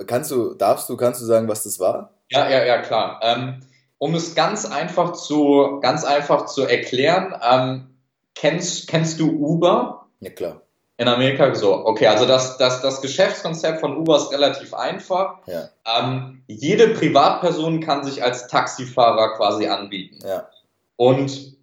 kannst 0.06 0.32
du, 0.32 0.54
darfst 0.54 0.90
du, 0.90 0.98
kannst 0.98 1.22
du 1.22 1.26
sagen, 1.26 1.48
was 1.48 1.64
das 1.64 1.80
war? 1.80 2.14
Ja, 2.30 2.50
ja, 2.50 2.64
ja, 2.64 2.82
klar. 2.82 3.20
Ähm, 3.24 3.62
um 3.98 4.14
es 4.16 4.36
ganz 4.36 4.66
einfach 4.66 5.14
zu, 5.14 5.80
ganz 5.82 6.04
einfach 6.04 6.46
zu 6.46 6.64
erklären, 6.64 7.36
ähm, 7.42 7.98
kennst, 8.36 8.88
kennst 8.88 9.20
du 9.20 9.32
Uber? 9.32 10.08
Ja, 10.20 10.30
klar. 10.30 10.62
In 10.98 11.08
Amerika 11.08 11.54
so. 11.54 11.86
Okay, 11.86 12.08
also 12.08 12.26
das, 12.26 12.58
das, 12.58 12.82
das 12.82 13.02
Geschäftskonzept 13.02 13.80
von 13.80 13.96
Uber 13.98 14.18
ist 14.18 14.32
relativ 14.32 14.74
einfach. 14.74 15.38
Ja. 15.46 15.70
Ähm, 15.86 16.44
jede 16.48 16.90
Privatperson 16.90 17.82
kann 17.82 18.04
sich 18.04 18.24
als 18.24 18.48
Taxifahrer 18.48 19.36
quasi 19.36 19.68
anbieten. 19.68 20.20
Ja. 20.28 20.50
Und 20.96 21.56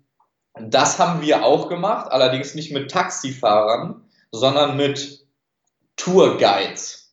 das 0.61 1.01
haben 1.01 1.21
wir 1.21 1.45
auch 1.45 1.69
gemacht, 1.69 2.13
allerdings 2.13 2.55
nicht 2.55 2.73
mit 2.73 2.93
Taxifahrern, 2.93 4.05
sondern 4.31 4.77
mit 4.77 5.27
Tourguides 5.97 7.04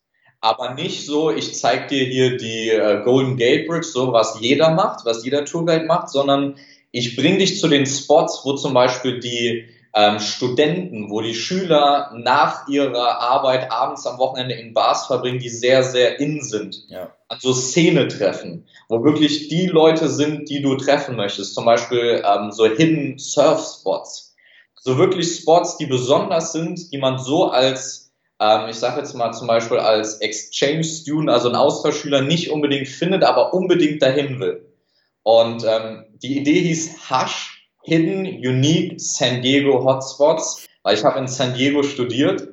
aber 0.41 0.73
nicht 0.73 1.05
so, 1.05 1.29
ich 1.31 1.53
zeig 1.53 1.87
dir 1.87 2.03
hier 2.03 2.35
die 2.35 2.69
äh, 2.69 3.03
Golden 3.03 3.37
Gate 3.37 3.67
Bridge, 3.67 3.87
so 3.87 4.11
was 4.11 4.39
jeder 4.41 4.71
macht, 4.71 5.05
was 5.05 5.23
jeder 5.23 5.45
Tourguide 5.45 5.85
macht, 5.85 6.09
sondern 6.09 6.55
ich 6.91 7.15
bring 7.15 7.37
dich 7.37 7.59
zu 7.59 7.67
den 7.67 7.85
Spots, 7.85 8.41
wo 8.43 8.53
zum 8.53 8.73
Beispiel 8.73 9.19
die 9.19 9.65
ähm, 9.93 10.19
Studenten, 10.19 11.09
wo 11.09 11.21
die 11.21 11.35
Schüler 11.35 12.11
nach 12.15 12.67
ihrer 12.67 13.19
Arbeit 13.19 13.71
abends 13.71 14.05
am 14.07 14.17
Wochenende 14.17 14.55
in 14.55 14.73
Bars 14.73 15.07
verbringen, 15.07 15.39
die 15.39 15.49
sehr, 15.49 15.83
sehr 15.83 16.19
in 16.19 16.41
sind. 16.41 16.85
Ja. 16.89 17.15
Also 17.27 17.53
Szene 17.53 18.07
treffen, 18.07 18.67
wo 18.89 19.03
wirklich 19.03 19.49
die 19.49 19.67
Leute 19.67 20.09
sind, 20.09 20.49
die 20.49 20.61
du 20.61 20.75
treffen 20.75 21.15
möchtest. 21.17 21.53
Zum 21.53 21.65
Beispiel 21.65 22.23
ähm, 22.25 22.51
so 22.51 22.65
Hidden 22.65 23.19
Surf 23.19 23.77
Spots. 23.79 24.35
So 24.75 24.97
wirklich 24.97 25.35
Spots, 25.35 25.77
die 25.77 25.85
besonders 25.85 26.53
sind, 26.53 26.91
die 26.91 26.97
man 26.97 27.19
so 27.19 27.49
als, 27.49 28.10
ähm, 28.41 28.69
ich 28.69 28.77
sage 28.77 28.99
jetzt 28.99 29.13
mal 29.13 29.31
zum 29.31 29.47
Beispiel 29.47 29.77
als 29.77 30.15
Exchange 30.15 30.83
Student, 30.83 31.29
also 31.29 31.47
ein 31.47 31.55
Austauschschüler, 31.55 32.21
nicht 32.21 32.49
unbedingt 32.49 32.87
findet, 32.87 33.23
aber 33.23 33.53
unbedingt 33.53 34.01
dahin 34.01 34.39
will. 34.39 34.65
Und 35.21 35.63
ähm, 35.63 36.05
die 36.23 36.39
Idee 36.39 36.59
hieß 36.61 37.09
Hush, 37.09 37.69
Hidden 37.83 38.25
Unique 38.25 38.99
San 38.99 39.43
Diego 39.43 39.83
Hotspots, 39.83 40.67
weil 40.81 40.95
ich 40.95 41.03
habe 41.03 41.19
in 41.19 41.27
San 41.27 41.53
Diego 41.53 41.83
studiert 41.83 42.47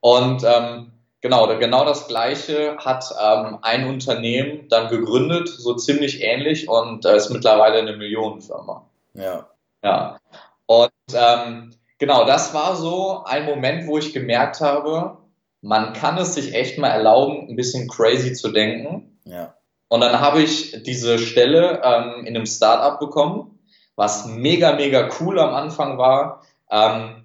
und 0.00 0.42
ähm, 0.44 0.92
genau, 1.20 1.46
genau 1.58 1.84
das 1.84 2.08
gleiche 2.08 2.78
hat 2.78 3.04
ähm, 3.22 3.58
ein 3.60 3.86
Unternehmen 3.86 4.68
dann 4.70 4.88
gegründet, 4.88 5.48
so 5.48 5.74
ziemlich 5.74 6.22
ähnlich 6.22 6.68
und 6.68 7.04
äh, 7.04 7.16
ist 7.16 7.28
mittlerweile 7.28 7.78
eine 7.78 7.96
Millionenfirma. 7.96 8.88
Ja. 9.12 9.46
Ja. 9.82 10.18
Und 10.64 10.90
ähm, 11.12 11.74
genau, 11.98 12.24
das 12.24 12.54
war 12.54 12.76
so 12.76 13.22
ein 13.24 13.44
Moment, 13.44 13.86
wo 13.86 13.98
ich 13.98 14.12
gemerkt 14.12 14.60
habe, 14.60 15.18
man 15.60 15.92
kann 15.92 16.18
es 16.18 16.34
sich 16.34 16.54
echt 16.54 16.78
mal 16.78 16.88
erlauben, 16.88 17.48
ein 17.48 17.56
bisschen 17.56 17.88
crazy 17.88 18.32
zu 18.32 18.50
denken. 18.50 19.18
Ja. 19.24 19.54
Und 19.88 20.00
dann 20.00 20.20
habe 20.20 20.42
ich 20.42 20.82
diese 20.82 21.18
Stelle 21.18 21.82
ähm, 21.82 22.26
in 22.26 22.36
einem 22.36 22.46
Startup 22.46 22.98
bekommen 23.00 23.58
was 23.98 24.26
mega, 24.26 24.74
mega 24.74 25.08
cool 25.18 25.40
am 25.40 25.52
Anfang 25.54 25.98
war. 25.98 26.42
Ähm, 26.70 27.24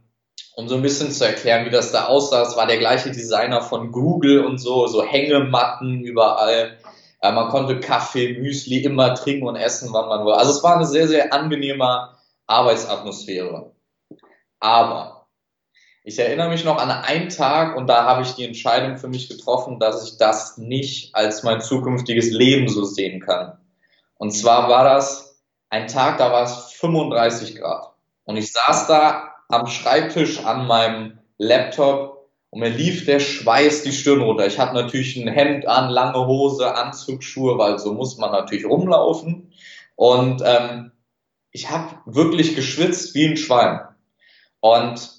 um 0.55 0.67
so 0.67 0.75
ein 0.75 0.81
bisschen 0.81 1.11
zu 1.11 1.23
erklären, 1.23 1.65
wie 1.65 1.69
das 1.69 1.91
da 1.91 2.05
aussah. 2.05 2.41
Es 2.41 2.57
war 2.57 2.65
der 2.65 2.79
gleiche 2.79 3.11
Designer 3.11 3.61
von 3.61 3.91
Google 3.91 4.43
und 4.43 4.57
so, 4.57 4.87
so 4.87 5.03
Hängematten 5.03 6.01
überall. 6.01 6.77
Äh, 7.21 7.31
man 7.31 7.49
konnte 7.49 7.79
Kaffee, 7.79 8.39
Müsli 8.39 8.83
immer 8.83 9.13
trinken 9.13 9.47
und 9.47 9.55
essen, 9.55 9.89
wann 9.93 10.09
man 10.09 10.25
will. 10.25 10.33
Also 10.33 10.51
es 10.51 10.63
war 10.63 10.75
eine 10.75 10.87
sehr, 10.87 11.07
sehr 11.07 11.31
angenehme 11.31 12.09
Arbeitsatmosphäre. 12.47 13.71
Aber 14.63 15.27
ich 16.05 16.17
erinnere 16.17 16.47
mich 16.47 16.63
noch 16.63 16.77
an 16.77 16.89
einen 16.89 17.27
Tag 17.27 17.75
und 17.75 17.87
da 17.87 18.05
habe 18.05 18.21
ich 18.21 18.31
die 18.31 18.45
Entscheidung 18.45 18.95
für 18.95 19.09
mich 19.09 19.27
getroffen, 19.27 19.77
dass 19.77 20.09
ich 20.09 20.17
das 20.17 20.57
nicht 20.57 21.13
als 21.13 21.43
mein 21.43 21.59
zukünftiges 21.59 22.31
Leben 22.31 22.69
so 22.69 22.85
sehen 22.85 23.19
kann. 23.19 23.57
Und 24.15 24.31
zwar 24.31 24.69
war 24.69 24.85
das 24.85 25.43
ein 25.69 25.89
Tag, 25.89 26.17
da 26.17 26.31
war 26.31 26.43
es 26.43 26.71
35 26.77 27.57
Grad. 27.57 27.91
Und 28.23 28.37
ich 28.37 28.53
saß 28.53 28.87
da 28.87 29.33
am 29.49 29.67
Schreibtisch 29.67 30.45
an 30.45 30.65
meinem 30.65 31.19
Laptop 31.37 32.29
und 32.51 32.61
mir 32.61 32.69
lief 32.69 33.05
der 33.05 33.19
Schweiß 33.19 33.83
die 33.83 33.91
Stirn 33.91 34.21
runter. 34.21 34.47
Ich 34.47 34.59
hatte 34.59 34.75
natürlich 34.75 35.17
ein 35.17 35.27
Hemd 35.27 35.67
an, 35.67 35.89
lange 35.89 36.25
Hose, 36.25 36.73
Anzugsschuhe, 36.73 37.57
weil 37.57 37.79
so 37.79 37.93
muss 37.93 38.17
man 38.17 38.31
natürlich 38.31 38.65
rumlaufen. 38.65 39.51
Und 39.97 40.41
ähm, 40.45 40.93
ich 41.51 41.69
habe 41.69 41.97
wirklich 42.05 42.55
geschwitzt 42.55 43.13
wie 43.13 43.25
ein 43.25 43.35
Schwein. 43.35 43.81
Und 44.63 45.11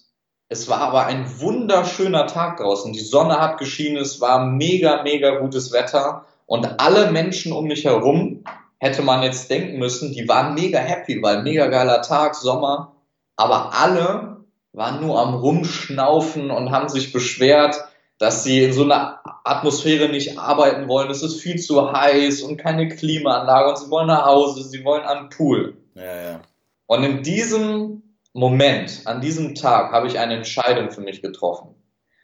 es 0.48 0.70
war 0.70 0.80
aber 0.80 1.04
ein 1.04 1.38
wunderschöner 1.38 2.26
Tag 2.26 2.56
draußen. 2.56 2.94
Die 2.94 3.00
Sonne 3.00 3.38
hat 3.38 3.58
geschienen, 3.58 3.98
es 3.98 4.18
war 4.22 4.46
mega, 4.46 5.02
mega 5.02 5.38
gutes 5.38 5.70
Wetter. 5.70 6.24
Und 6.46 6.80
alle 6.80 7.10
Menschen 7.10 7.52
um 7.52 7.66
mich 7.66 7.84
herum 7.84 8.44
hätte 8.78 9.02
man 9.02 9.22
jetzt 9.22 9.50
denken 9.50 9.78
müssen, 9.78 10.14
die 10.14 10.26
waren 10.26 10.54
mega 10.54 10.78
happy, 10.78 11.22
weil 11.22 11.42
mega 11.42 11.66
geiler 11.66 12.00
Tag, 12.00 12.36
Sommer, 12.36 12.92
aber 13.36 13.74
alle 13.74 14.44
waren 14.72 15.04
nur 15.04 15.20
am 15.20 15.34
Rumschnaufen 15.34 16.50
und 16.50 16.70
haben 16.70 16.88
sich 16.88 17.12
beschwert, 17.12 17.84
dass 18.16 18.44
sie 18.44 18.62
in 18.62 18.72
so 18.72 18.84
einer 18.84 19.20
Atmosphäre 19.44 20.08
nicht 20.08 20.38
arbeiten 20.38 20.88
wollen. 20.88 21.10
Es 21.10 21.22
ist 21.22 21.42
viel 21.42 21.60
zu 21.60 21.92
heiß 21.92 22.40
und 22.40 22.56
keine 22.56 22.88
Klimaanlage 22.88 23.68
und 23.68 23.78
sie 23.78 23.90
wollen 23.90 24.06
nach 24.06 24.24
Hause, 24.24 24.62
sie 24.62 24.84
wollen 24.84 25.04
an 25.04 25.24
den 25.24 25.28
Pool. 25.28 25.76
Ja, 25.94 26.30
ja. 26.30 26.40
Und 26.86 27.04
in 27.04 27.22
diesem 27.22 28.03
Moment, 28.34 29.02
an 29.04 29.20
diesem 29.20 29.54
Tag, 29.54 29.92
habe 29.92 30.08
ich 30.08 30.18
eine 30.18 30.34
Entscheidung 30.34 30.90
für 30.90 31.00
mich 31.00 31.22
getroffen. 31.22 31.76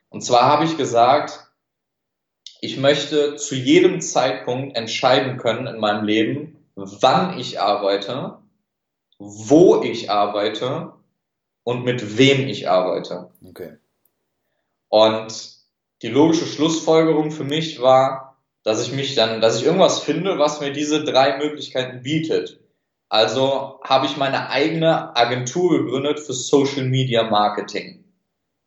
Und 0.09 0.23
zwar 0.23 0.43
habe 0.43 0.65
ich 0.65 0.77
gesagt, 0.77 1.47
ich 2.61 2.77
möchte 2.77 3.37
zu 3.37 3.55
jedem 3.55 4.01
Zeitpunkt 4.01 4.77
entscheiden 4.77 5.39
können 5.39 5.69
in 5.69 5.79
meinem 5.79 6.05
Leben, 6.05 6.67
wann 6.75 7.39
ich 7.39 7.61
arbeite, 7.61 8.39
wo 9.19 9.83
ich 9.83 10.11
arbeite 10.11 10.95
und 11.63 11.85
mit 11.85 12.19
wem 12.19 12.49
ich 12.49 12.69
arbeite. 12.69 13.31
Okay. 13.47 13.77
Und 14.89 15.53
die 16.03 16.09
logische 16.09 16.47
Schlussfolgerung 16.47 17.31
für 17.31 17.45
mich 17.45 17.81
war, 17.81 18.37
dass 18.65 18.83
ich 18.85 18.93
mich 18.93 19.15
dann, 19.15 19.41
dass 19.41 19.59
ich 19.59 19.65
irgendwas 19.65 20.01
finde, 20.01 20.39
was 20.39 20.61
mir 20.61 20.73
diese 20.73 21.05
drei 21.05 21.39
Möglichkeiten 21.39 22.03
bietet. 22.03 22.59
Also 23.11 23.81
habe 23.83 24.07
ich 24.07 24.17
meine 24.17 24.51
eigene 24.51 25.17
Agentur 25.17 25.79
gegründet 25.79 26.21
für 26.21 26.33
Social 26.33 26.85
Media 26.85 27.25
Marketing. 27.25 28.05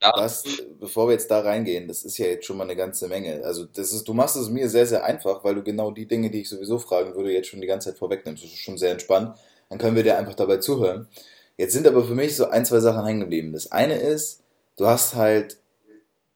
Was, 0.01 0.43
bevor 0.81 1.07
wir 1.07 1.13
jetzt 1.13 1.31
da 1.31 1.39
reingehen, 1.39 1.88
das 1.88 2.03
ist 2.03 2.17
ja 2.17 2.25
jetzt 2.25 2.45
schon 2.45 2.57
mal 2.57 2.65
eine 2.65 2.75
ganze 2.75 3.07
Menge. 3.07 3.41
Also 3.45 3.63
das 3.63 3.93
ist, 3.93 4.05
du 4.05 4.13
machst 4.13 4.35
es 4.35 4.50
mir 4.50 4.67
sehr, 4.67 4.85
sehr 4.85 5.05
einfach, 5.05 5.45
weil 5.45 5.55
du 5.55 5.63
genau 5.63 5.91
die 5.91 6.07
Dinge, 6.07 6.29
die 6.29 6.41
ich 6.41 6.50
sowieso 6.50 6.77
fragen 6.77 7.15
würde, 7.15 7.31
jetzt 7.31 7.47
schon 7.47 7.62
die 7.62 7.67
ganze 7.67 7.89
Zeit 7.89 7.97
vorwegnimmst. 7.97 8.43
Das 8.43 8.51
ist 8.51 8.59
schon 8.59 8.77
sehr 8.77 8.91
entspannt. 8.91 9.38
Dann 9.69 9.79
können 9.79 9.95
wir 9.95 10.03
dir 10.03 10.17
einfach 10.17 10.35
dabei 10.35 10.57
zuhören. 10.57 11.07
Jetzt 11.55 11.71
sind 11.71 11.88
aber 11.88 12.03
für 12.03 12.15
mich 12.15 12.35
so 12.35 12.50
ein, 12.50 12.65
zwei 12.65 12.81
Sachen 12.81 13.05
hängen 13.05 13.21
geblieben. 13.21 13.53
Das 13.53 13.71
eine 13.71 13.95
ist, 13.95 14.41
du 14.75 14.88
hast 14.88 15.15
halt 15.15 15.57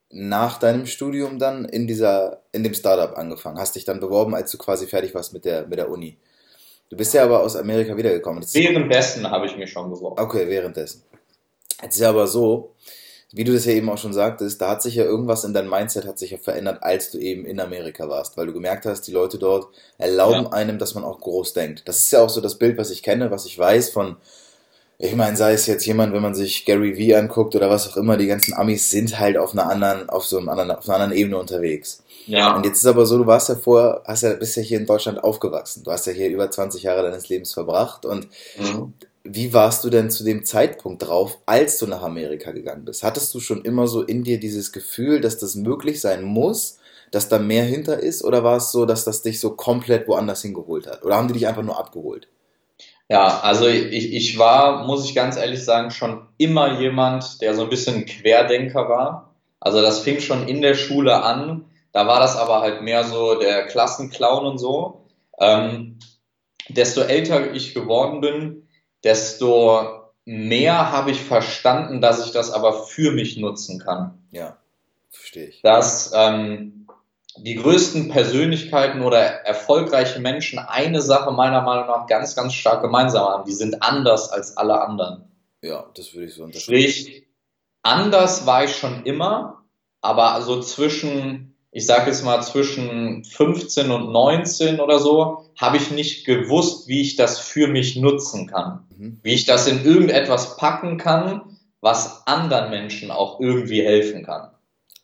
nach 0.10 0.60
deinem 0.60 0.86
Studium 0.86 1.40
dann 1.40 1.66
in 1.66 1.88
dieser, 1.88 2.44
in 2.54 2.64
dem 2.64 2.74
Startup 2.74 3.18
angefangen, 3.18 3.60
hast 3.60 3.76
dich 3.76 3.84
dann 3.84 4.00
beworben, 4.00 4.34
als 4.34 4.50
du 4.50 4.58
quasi 4.58 4.88
fertig 4.88 5.14
warst 5.14 5.34
mit 5.34 5.44
der, 5.44 5.68
mit 5.68 5.78
der 5.78 5.92
Uni. 5.92 6.18
Du 6.90 6.96
bist 6.96 7.14
ja 7.14 7.24
aber 7.24 7.42
aus 7.42 7.56
Amerika 7.56 7.98
wiedergekommen. 7.98 8.44
währenddessen 8.54 9.30
habe 9.30 9.46
ich 9.46 9.58
mich 9.58 9.72
schon 9.72 9.90
beworben. 9.90 10.22
Okay, 10.22 10.48
währenddessen. 10.48 11.04
Jetzt 11.82 11.96
ist 11.96 12.02
ja 12.02 12.10
aber 12.10 12.28
so, 12.28 12.76
wie 13.34 13.44
du 13.44 13.54
das 13.54 13.66
ja 13.66 13.74
eben 13.74 13.90
auch 13.90 13.98
schon 13.98 14.14
sagtest, 14.14 14.62
da 14.62 14.70
hat 14.70 14.82
sich 14.82 14.96
ja 14.96 15.04
irgendwas 15.04 15.44
in 15.44 15.54
deinem 15.54 15.70
Mindset 15.70 16.06
hat 16.06 16.18
sich 16.18 16.32
ja 16.32 16.38
verändert, 16.38 16.82
als 16.82 17.12
du 17.12 17.18
eben 17.18 17.46
in 17.46 17.60
Amerika 17.60 18.08
warst, 18.08 18.38
weil 18.38 18.48
du 18.48 18.54
gemerkt 18.54 18.86
hast, 18.86 19.02
die 19.02 19.12
Leute 19.12 19.38
dort 19.38 19.68
erlauben 19.98 20.46
ja. 20.46 20.52
einem, 20.54 20.80
dass 20.80 20.96
man 20.96 21.04
auch 21.04 21.20
groß 21.20 21.54
denkt. 21.54 21.84
Das 21.86 22.00
ist 22.00 22.12
ja 22.12 22.22
auch 22.22 22.30
so 22.30 22.40
das 22.40 22.58
Bild, 22.58 22.78
was 22.78 22.90
ich 22.90 23.04
kenne, 23.04 23.30
was 23.30 23.46
ich 23.46 23.60
weiß 23.60 23.90
von, 23.90 24.16
ich 24.98 25.14
meine, 25.16 25.36
sei 25.36 25.54
es 25.54 25.68
jetzt 25.68 25.86
jemand, 25.86 26.14
wenn 26.14 26.22
man 26.22 26.36
sich 26.36 26.66
Gary 26.66 26.98
Vee 26.98 27.16
anguckt 27.16 27.56
oder 27.56 27.70
was 27.70 27.88
auch 27.88 27.98
immer, 27.98 28.18
die 28.18 28.28
ganzen 28.28 28.54
Amis 28.54 28.90
sind 28.90 29.20
halt 29.20 29.38
auf 29.38 29.52
einer 29.52 29.70
anderen, 29.70 30.10
auf 30.10 30.26
so 30.26 30.38
einem 30.38 30.50
anderen, 30.50 30.72
auf 30.72 30.88
einer 30.88 30.96
anderen 30.96 31.14
Ebene 31.14 31.38
unterwegs. 31.38 32.04
Ja. 32.28 32.56
Und 32.56 32.66
jetzt 32.66 32.80
ist 32.80 32.86
aber 32.86 33.06
so, 33.06 33.18
du 33.18 33.26
warst 33.26 33.50
ja 33.50 33.56
vorher, 33.56 34.02
hast 34.06 34.24
ja, 34.24 34.34
bist 34.34 34.56
ja 34.56 34.62
hier 34.62 34.80
in 34.80 34.86
Deutschland 34.86 35.24
aufgewachsen. 35.24 35.84
Du 35.84 35.92
hast 35.92 36.06
ja 36.06 36.14
hier 36.14 36.30
über 36.30 36.50
20 36.52 36.84
Jahre 36.84 37.04
deines 37.04 37.30
Lebens 37.30 37.54
verbracht 37.54 38.06
und 38.06 38.28
mhm. 38.60 38.94
Wie 39.30 39.52
warst 39.52 39.84
du 39.84 39.90
denn 39.90 40.10
zu 40.10 40.24
dem 40.24 40.46
Zeitpunkt 40.46 41.06
drauf, 41.06 41.40
als 41.46 41.80
du 41.80 41.86
nach 41.86 42.02
Amerika 42.02 42.52
gegangen 42.52 42.86
bist? 42.86 43.04
Hattest 43.04 43.34
du 43.34 43.42
schon 43.42 43.66
immer 43.66 43.86
so 43.86 44.02
in 44.02 44.24
dir 44.24 44.40
dieses 44.40 44.72
Gefühl, 44.72 45.20
dass 45.20 45.38
das 45.38 45.56
möglich 45.56 46.00
sein 46.00 46.24
muss, 46.24 46.78
dass 47.12 47.28
da 47.28 47.38
mehr 47.38 47.66
hinter 47.66 48.00
ist? 48.00 48.24
Oder 48.24 48.46
war 48.46 48.56
es 48.56 48.72
so, 48.72 48.86
dass 48.86 49.04
das 49.04 49.24
dich 49.24 49.42
so 49.42 49.52
komplett 49.52 50.08
woanders 50.08 50.44
hingeholt 50.44 50.88
hat? 50.88 51.04
Oder 51.04 51.18
haben 51.18 51.28
die 51.28 51.34
dich 51.34 51.46
einfach 51.46 51.64
nur 51.64 51.78
abgeholt? 51.78 52.30
Ja, 53.10 53.42
also 53.42 53.68
ich, 53.68 54.14
ich 54.14 54.38
war, 54.38 54.86
muss 54.86 55.04
ich 55.04 55.14
ganz 55.14 55.36
ehrlich 55.36 55.64
sagen, 55.64 55.92
schon 55.92 56.28
immer 56.38 56.80
jemand, 56.80 57.42
der 57.42 57.54
so 57.54 57.64
ein 57.64 57.70
bisschen 57.70 58.06
Querdenker 58.06 58.88
war. 58.88 59.34
Also 59.60 59.82
das 59.82 60.00
fing 60.00 60.22
schon 60.22 60.48
in 60.48 60.62
der 60.62 60.76
Schule 60.76 61.24
an. 61.24 61.66
Da 61.92 62.08
war 62.08 62.20
das 62.20 62.36
aber 62.36 62.62
halt 62.62 62.82
mehr 62.82 63.04
so 63.04 63.36
der 63.36 63.66
Klassenclown 63.66 64.46
und 64.46 64.58
so. 64.58 65.06
Ähm, 65.40 66.00
desto 66.70 67.02
älter 67.02 67.54
ich 67.54 67.74
geworden 67.74 68.22
bin, 68.22 68.68
desto 69.04 70.12
mehr 70.26 70.92
habe 70.92 71.12
ich 71.12 71.22
verstanden, 71.22 72.02
dass 72.02 72.26
ich 72.26 72.32
das 72.32 72.52
aber 72.52 72.84
für 72.84 73.12
mich 73.12 73.38
nutzen 73.38 73.80
kann. 73.80 74.28
Ja, 74.32 74.58
verstehe 75.10 75.48
ich. 75.48 75.62
Dass 75.62 76.12
ähm, 76.14 76.88
die 77.38 77.56
größten 77.56 78.10
Persönlichkeiten 78.10 79.02
oder 79.02 79.20
erfolgreiche 79.20 80.20
Menschen 80.20 80.60
eine 80.60 81.02
Sache 81.02 81.32
meiner 81.32 81.62
Meinung 81.62 81.88
nach 81.88 82.08
ganz, 82.08 82.36
ganz 82.36 82.54
stark 82.54 82.82
gemeinsam 82.82 83.26
haben. 83.26 83.46
Die 83.46 83.54
sind 83.54 83.82
anders 83.84 84.30
als 84.30 84.58
alle 84.58 84.82
anderen. 84.82 85.32
Ja, 85.62 85.86
das 85.96 86.14
würde 86.14 86.28
ich 86.28 86.36
so 86.36 86.44
unterstreichen. 86.44 86.90
Sprich, 86.90 87.28
anders 87.84 88.46
war 88.46 88.64
ich 88.64 88.76
schon 88.76 89.06
immer, 89.06 89.64
aber 90.02 90.42
so 90.42 90.62
zwischen 90.62 91.57
ich 91.78 91.86
sage 91.86 92.10
jetzt 92.10 92.24
mal 92.24 92.42
zwischen 92.42 93.24
15 93.24 93.92
und 93.92 94.12
19 94.12 94.80
oder 94.80 94.98
so, 94.98 95.46
habe 95.56 95.78
ich 95.78 95.92
nicht 95.92 96.26
gewusst, 96.26 96.88
wie 96.88 97.02
ich 97.02 97.18
das 97.18 97.38
für 97.38 97.68
mich 97.68 97.96
nutzen 97.98 98.48
kann. 98.48 98.88
Mhm. 98.98 99.20
Wie 99.22 99.36
ich 99.36 99.46
das 99.46 99.68
in 99.68 99.86
irgendetwas 99.86 100.58
packen 100.58 100.98
kann, 100.98 101.56
was 101.80 102.26
anderen 102.26 102.72
Menschen 102.72 103.12
auch 103.12 103.40
irgendwie 103.40 103.84
helfen 103.84 104.26
kann. 104.26 104.50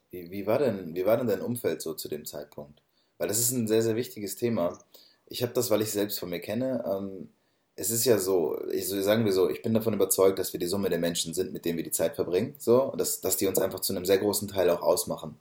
Wie, 0.10 0.32
wie, 0.32 0.48
war 0.48 0.58
denn, 0.58 0.96
wie 0.96 1.06
war 1.06 1.16
denn 1.16 1.28
dein 1.28 1.42
Umfeld 1.42 1.80
so 1.80 1.94
zu 1.94 2.08
dem 2.08 2.26
Zeitpunkt? 2.26 2.82
Weil 3.20 3.28
das 3.28 3.38
ist 3.38 3.52
ein 3.52 3.68
sehr, 3.68 3.84
sehr 3.84 3.96
wichtiges 3.96 4.36
Thema. 4.36 4.80
Ich 5.28 5.44
habe 5.44 5.54
das, 5.54 5.70
weil 5.70 5.84
ich 5.84 5.92
selbst 5.92 6.20
von 6.20 6.32
mir 6.32 6.40
kenne, 6.40 6.84
ähm, 6.92 7.30
es 7.76 7.92
ist 7.92 8.06
ja 8.06 8.18
so, 8.18 8.60
ich, 8.72 8.88
sagen 8.88 9.26
wir 9.26 9.32
so, 9.32 9.48
ich 9.48 9.62
bin 9.62 9.76
davon 9.76 9.94
überzeugt, 9.94 10.40
dass 10.40 10.54
wir 10.54 10.60
die 10.60 10.68
Summe 10.68 10.90
der 10.90 11.00
Menschen 11.00 11.36
sind, 11.36 11.54
mit 11.54 11.66
denen 11.66 11.78
wir 11.78 11.84
die 11.84 11.92
Zeit 11.92 12.16
verbringen, 12.16 12.56
so, 12.58 12.94
dass, 12.98 13.22
dass 13.22 13.38
die 13.38 13.46
uns 13.46 13.60
einfach 13.60 13.80
zu 13.80 13.94
einem 13.94 14.06
sehr 14.06 14.18
großen 14.18 14.48
Teil 14.48 14.72
auch 14.72 14.82
ausmachen. 14.82 15.38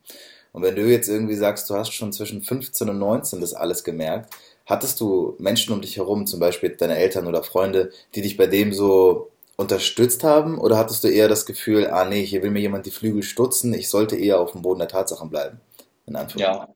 Und 0.53 0.63
wenn 0.63 0.77
du 0.77 0.83
jetzt 0.83 1.09
irgendwie 1.09 1.35
sagst, 1.35 1.69
du 1.71 1.75
hast 1.75 1.93
schon 1.93 2.13
zwischen 2.13 2.43
15 2.43 2.89
und 2.91 2.99
19 2.99 3.41
das 3.41 3.55
alles 3.55 3.85
gemerkt, 3.85 4.35
hattest 4.67 5.01
du 5.01 5.35
Menschen 5.39 5.73
um 5.73 5.81
dich 5.81 5.97
herum, 5.97 6.27
zum 6.27 6.41
Beispiel 6.41 6.71
deine 6.71 6.97
Eltern 6.97 7.27
oder 7.27 7.43
Freunde, 7.43 7.91
die 8.15 8.23
dich 8.23 8.37
bei 8.37 8.47
dem 8.47 8.73
so 8.73 9.31
unterstützt 9.57 10.25
haben? 10.25 10.59
Oder 10.59 10.77
hattest 10.77 11.05
du 11.05 11.09
eher 11.09 11.29
das 11.29 11.47
Gefühl, 11.47 11.89
ah 11.89 12.05
nee, 12.05 12.25
hier 12.25 12.43
will 12.43 12.51
mir 12.51 12.61
jemand 12.61 12.87
die 12.87 12.91
Flügel 12.91 13.23
stutzen, 13.23 13.75
ich 13.75 13.89
sollte 13.89 14.17
eher 14.17 14.41
auf 14.41 14.53
dem 14.53 14.63
Boden 14.63 14.81
der 14.81 14.89
Tatsachen 14.89 15.31
bleiben? 15.31 15.61
In 16.07 16.19
ja. 16.37 16.69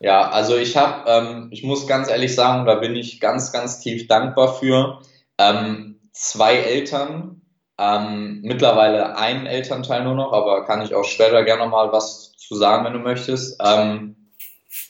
Ja, 0.00 0.30
also 0.30 0.56
ich 0.56 0.76
habe, 0.76 1.10
ähm, 1.10 1.48
ich 1.50 1.64
muss 1.64 1.88
ganz 1.88 2.08
ehrlich 2.08 2.34
sagen, 2.34 2.66
da 2.66 2.76
bin 2.76 2.94
ich 2.94 3.18
ganz, 3.18 3.50
ganz 3.50 3.80
tief 3.80 4.06
dankbar 4.06 4.54
für. 4.54 5.00
Ähm, 5.38 5.98
zwei 6.12 6.56
Eltern, 6.56 7.40
ähm, 7.78 8.40
mittlerweile 8.42 9.16
einen 9.16 9.46
Elternteil 9.46 10.04
nur 10.04 10.14
noch, 10.14 10.32
aber 10.32 10.64
kann 10.64 10.82
ich 10.82 10.94
auch 10.94 11.04
später 11.04 11.44
gerne 11.44 11.64
nochmal 11.64 11.92
was 11.92 12.32
zu 12.36 12.56
sagen, 12.56 12.84
wenn 12.84 12.92
du 12.92 12.98
möchtest, 12.98 13.60
ähm, 13.64 14.16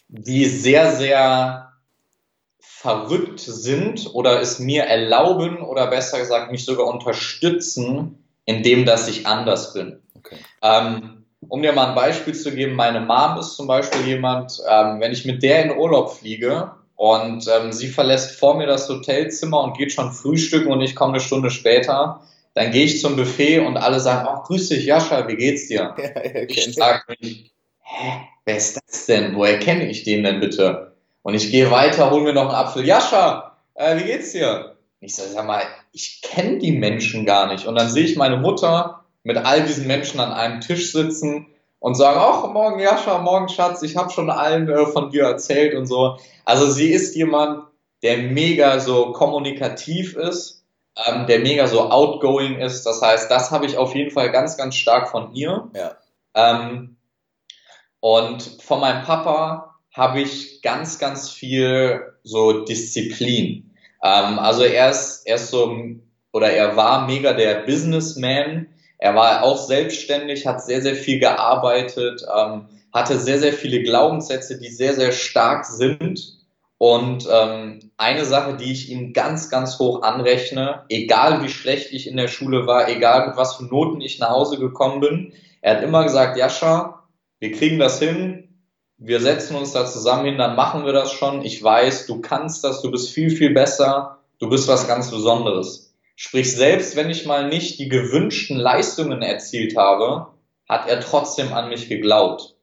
die 0.09 0.47
sehr, 0.47 0.93
sehr 0.93 1.73
verrückt 2.61 3.41
sind 3.41 4.15
oder 4.15 4.41
es 4.41 4.59
mir 4.59 4.85
erlauben 4.85 5.63
oder 5.63 5.89
besser 5.89 6.19
gesagt 6.19 6.51
mich 6.51 6.65
sogar 6.65 6.87
unterstützen, 6.87 8.25
indem 8.45 8.87
dass 8.87 9.09
ich 9.09 9.27
anders 9.27 9.75
bin. 9.75 10.01
Okay. 10.17 10.37
Ähm, 10.63 11.27
um 11.49 11.63
dir 11.63 11.73
mal 11.73 11.89
ein 11.89 11.95
Beispiel 11.95 12.35
zu 12.35 12.53
geben, 12.53 12.75
meine 12.75 13.01
Mom 13.01 13.39
ist 13.39 13.57
zum 13.57 13.67
Beispiel 13.67 14.07
jemand, 14.07 14.63
ähm, 14.69 15.01
wenn 15.01 15.13
ich 15.13 15.25
mit 15.25 15.43
der 15.43 15.65
in 15.65 15.77
Urlaub 15.77 16.13
fliege 16.13 16.73
und 16.97 17.47
ähm, 17.49 17.73
sie 17.73 17.89
verlässt 17.89 18.39
vor 18.39 18.57
mir 18.57 18.67
das 18.67 18.89
Hotelzimmer 18.89 19.63
und 19.63 19.77
geht 19.77 19.93
schon 19.93 20.13
frühstücken 20.13 20.73
und 20.73 20.81
ich 20.81 20.97
komme 20.97 21.15
eine 21.15 21.21
Stunde 21.21 21.51
später, 21.51 22.23
dann 22.59 22.73
gehe 22.73 22.85
ich 22.85 23.01
zum 23.01 23.15
Buffet 23.15 23.61
und 23.61 23.77
alle 23.77 24.01
sagen, 24.01 24.27
ach, 24.29 24.43
grüß 24.45 24.71
dich, 24.71 24.85
Jascha, 24.85 25.29
wie 25.29 25.37
geht's 25.37 25.69
dir? 25.69 25.95
Ja, 25.97 26.43
ich 26.43 26.75
sage 26.75 27.03
mich, 27.21 27.53
hä, 27.83 28.21
wer 28.45 28.57
ist 28.57 28.77
das 28.77 29.07
denn? 29.07 29.37
Woher 29.37 29.61
kenne 29.61 29.89
ich 29.89 30.03
den 30.03 30.25
denn 30.25 30.41
bitte? 30.41 30.97
Und 31.23 31.35
ich 31.35 31.53
gehe 31.53 31.71
weiter, 31.71 32.11
hol 32.11 32.23
mir 32.23 32.33
noch 32.33 32.49
einen 32.49 32.57
Apfel. 32.57 32.85
Jascha, 32.85 33.57
äh, 33.75 33.99
wie 33.99 34.05
geht's 34.05 34.33
dir? 34.33 34.77
Ich 34.99 35.15
sage, 35.15 35.31
sag 35.31 35.47
mal, 35.47 35.63
ich 35.93 36.21
kenne 36.21 36.59
die 36.59 36.73
Menschen 36.73 37.25
gar 37.25 37.47
nicht. 37.47 37.67
Und 37.67 37.77
dann 37.77 37.91
sehe 37.91 38.05
ich 38.05 38.17
meine 38.17 38.39
Mutter 38.39 39.05
mit 39.23 39.37
all 39.37 39.63
diesen 39.63 39.87
Menschen 39.87 40.19
an 40.19 40.33
einem 40.33 40.61
Tisch 40.61 40.91
sitzen 40.91 41.47
und 41.79 41.95
sagen, 41.95 42.19
ach, 42.21 42.53
morgen 42.53 42.81
Jascha, 42.81 43.19
morgen 43.19 43.49
Schatz, 43.49 43.83
ich 43.83 43.97
habe 43.97 44.11
schon 44.11 44.31
allen 44.31 44.69
äh, 44.69 44.87
von 44.87 45.11
dir 45.11 45.23
erzählt 45.23 45.77
und 45.77 45.87
so. 45.87 46.19
Also 46.45 46.69
sie 46.69 46.91
ist 46.91 47.15
jemand, 47.15 47.69
der 48.03 48.19
mega 48.19 48.81
so 48.81 49.13
kommunikativ 49.13 50.17
ist, 50.17 50.58
ähm, 51.07 51.27
der 51.27 51.41
mega 51.41 51.67
so 51.67 51.91
outgoing 51.91 52.59
ist. 52.61 52.85
Das 52.85 53.01
heißt, 53.03 53.31
das 53.31 53.51
habe 53.51 53.67
ich 53.67 53.77
auf 53.77 53.95
jeden 53.95 54.11
Fall 54.11 54.31
ganz, 54.33 54.57
ganz 54.57 54.75
stark 54.75 55.11
von 55.11 55.35
ihr. 55.35 55.71
Ja. 55.75 55.97
Ähm, 56.35 56.97
und 58.01 58.43
von 58.63 58.81
meinem 58.81 59.05
Papa 59.05 59.77
habe 59.93 60.21
ich 60.21 60.63
ganz, 60.63 60.99
ganz 60.99 61.31
viel 61.31 62.15
so 62.23 62.65
Disziplin. 62.65 63.75
Ähm, 64.03 64.39
also 64.39 64.63
er 64.63 64.91
ist, 64.91 65.23
er 65.27 65.37
ist 65.37 65.51
so, 65.51 65.77
oder 66.33 66.51
er 66.51 66.77
war 66.77 67.07
mega 67.07 67.33
der 67.33 67.63
Businessman, 67.63 68.69
er 68.99 69.15
war 69.15 69.43
auch 69.43 69.59
selbstständig, 69.59 70.47
hat 70.47 70.63
sehr, 70.63 70.83
sehr 70.83 70.97
viel 70.97 71.19
gearbeitet, 71.21 72.23
ähm, 72.37 72.69
hatte 72.93 73.19
sehr, 73.19 73.39
sehr 73.39 73.53
viele 73.53 73.83
Glaubenssätze, 73.83 74.59
die 74.59 74.69
sehr, 74.69 74.95
sehr 74.95 75.13
stark 75.13 75.65
sind. 75.65 76.38
Und 76.79 77.29
ähm, 77.31 77.91
eine 77.97 78.25
Sache, 78.25 78.57
die 78.57 78.73
ich 78.73 78.89
ihm 78.89 79.13
ganz, 79.13 79.51
ganz 79.51 79.79
hoch 79.81 80.03
anrechne, 80.03 80.85
egal 80.89 81.43
wie 81.43 81.49
schlecht 81.49 81.93
ich 81.93 82.07
in 82.07 82.17
der 82.17 82.29
Schule 82.29 82.67
war, 82.69 82.89
egal 82.89 83.29
mit 83.29 83.37
was 83.37 83.57
für 83.57 83.65
Noten 83.65 84.01
ich 84.01 84.21
nach 84.21 84.31
Hause 84.31 84.59
gekommen 84.59 85.01
bin, 85.01 85.33
er 85.61 85.77
hat 85.77 85.83
immer 85.83 86.05
gesagt, 86.05 86.39
Jascha, 86.39 87.03
wir 87.41 87.53
kriegen 87.53 87.81
das 87.81 87.99
hin, 87.99 88.49
wir 88.97 89.21
setzen 89.21 89.57
uns 89.57 89.73
da 89.73 89.87
zusammen 89.87 90.27
hin, 90.27 90.39
dann 90.39 90.57
machen 90.57 90.85
wir 90.85 90.93
das 90.93 91.13
schon. 91.13 91.45
Ich 91.45 91.63
weiß, 91.63 92.07
du 92.07 92.21
kannst 92.21 92.63
das, 92.65 92.81
du 92.83 92.91
bist 92.91 93.11
viel, 93.11 93.31
viel 93.31 93.51
besser, 93.51 94.19
du 94.39 94.49
bist 94.49 94.69
was 94.69 94.87
ganz 94.87 95.11
Besonderes. 95.11 95.95
Sprich, 96.15 96.55
selbst 96.55 96.97
wenn 96.97 97.11
ich 97.11 97.27
mal 97.27 97.49
nicht 97.49 97.79
die 97.79 97.89
gewünschten 97.89 98.57
Leistungen 98.57 99.23
erzielt 99.23 99.77
habe, 99.77 100.29
hat 100.69 100.89
er 100.89 101.01
trotzdem 101.01 101.53
an 101.53 101.69
mich 101.69 101.89
geglaubt. 101.89 102.57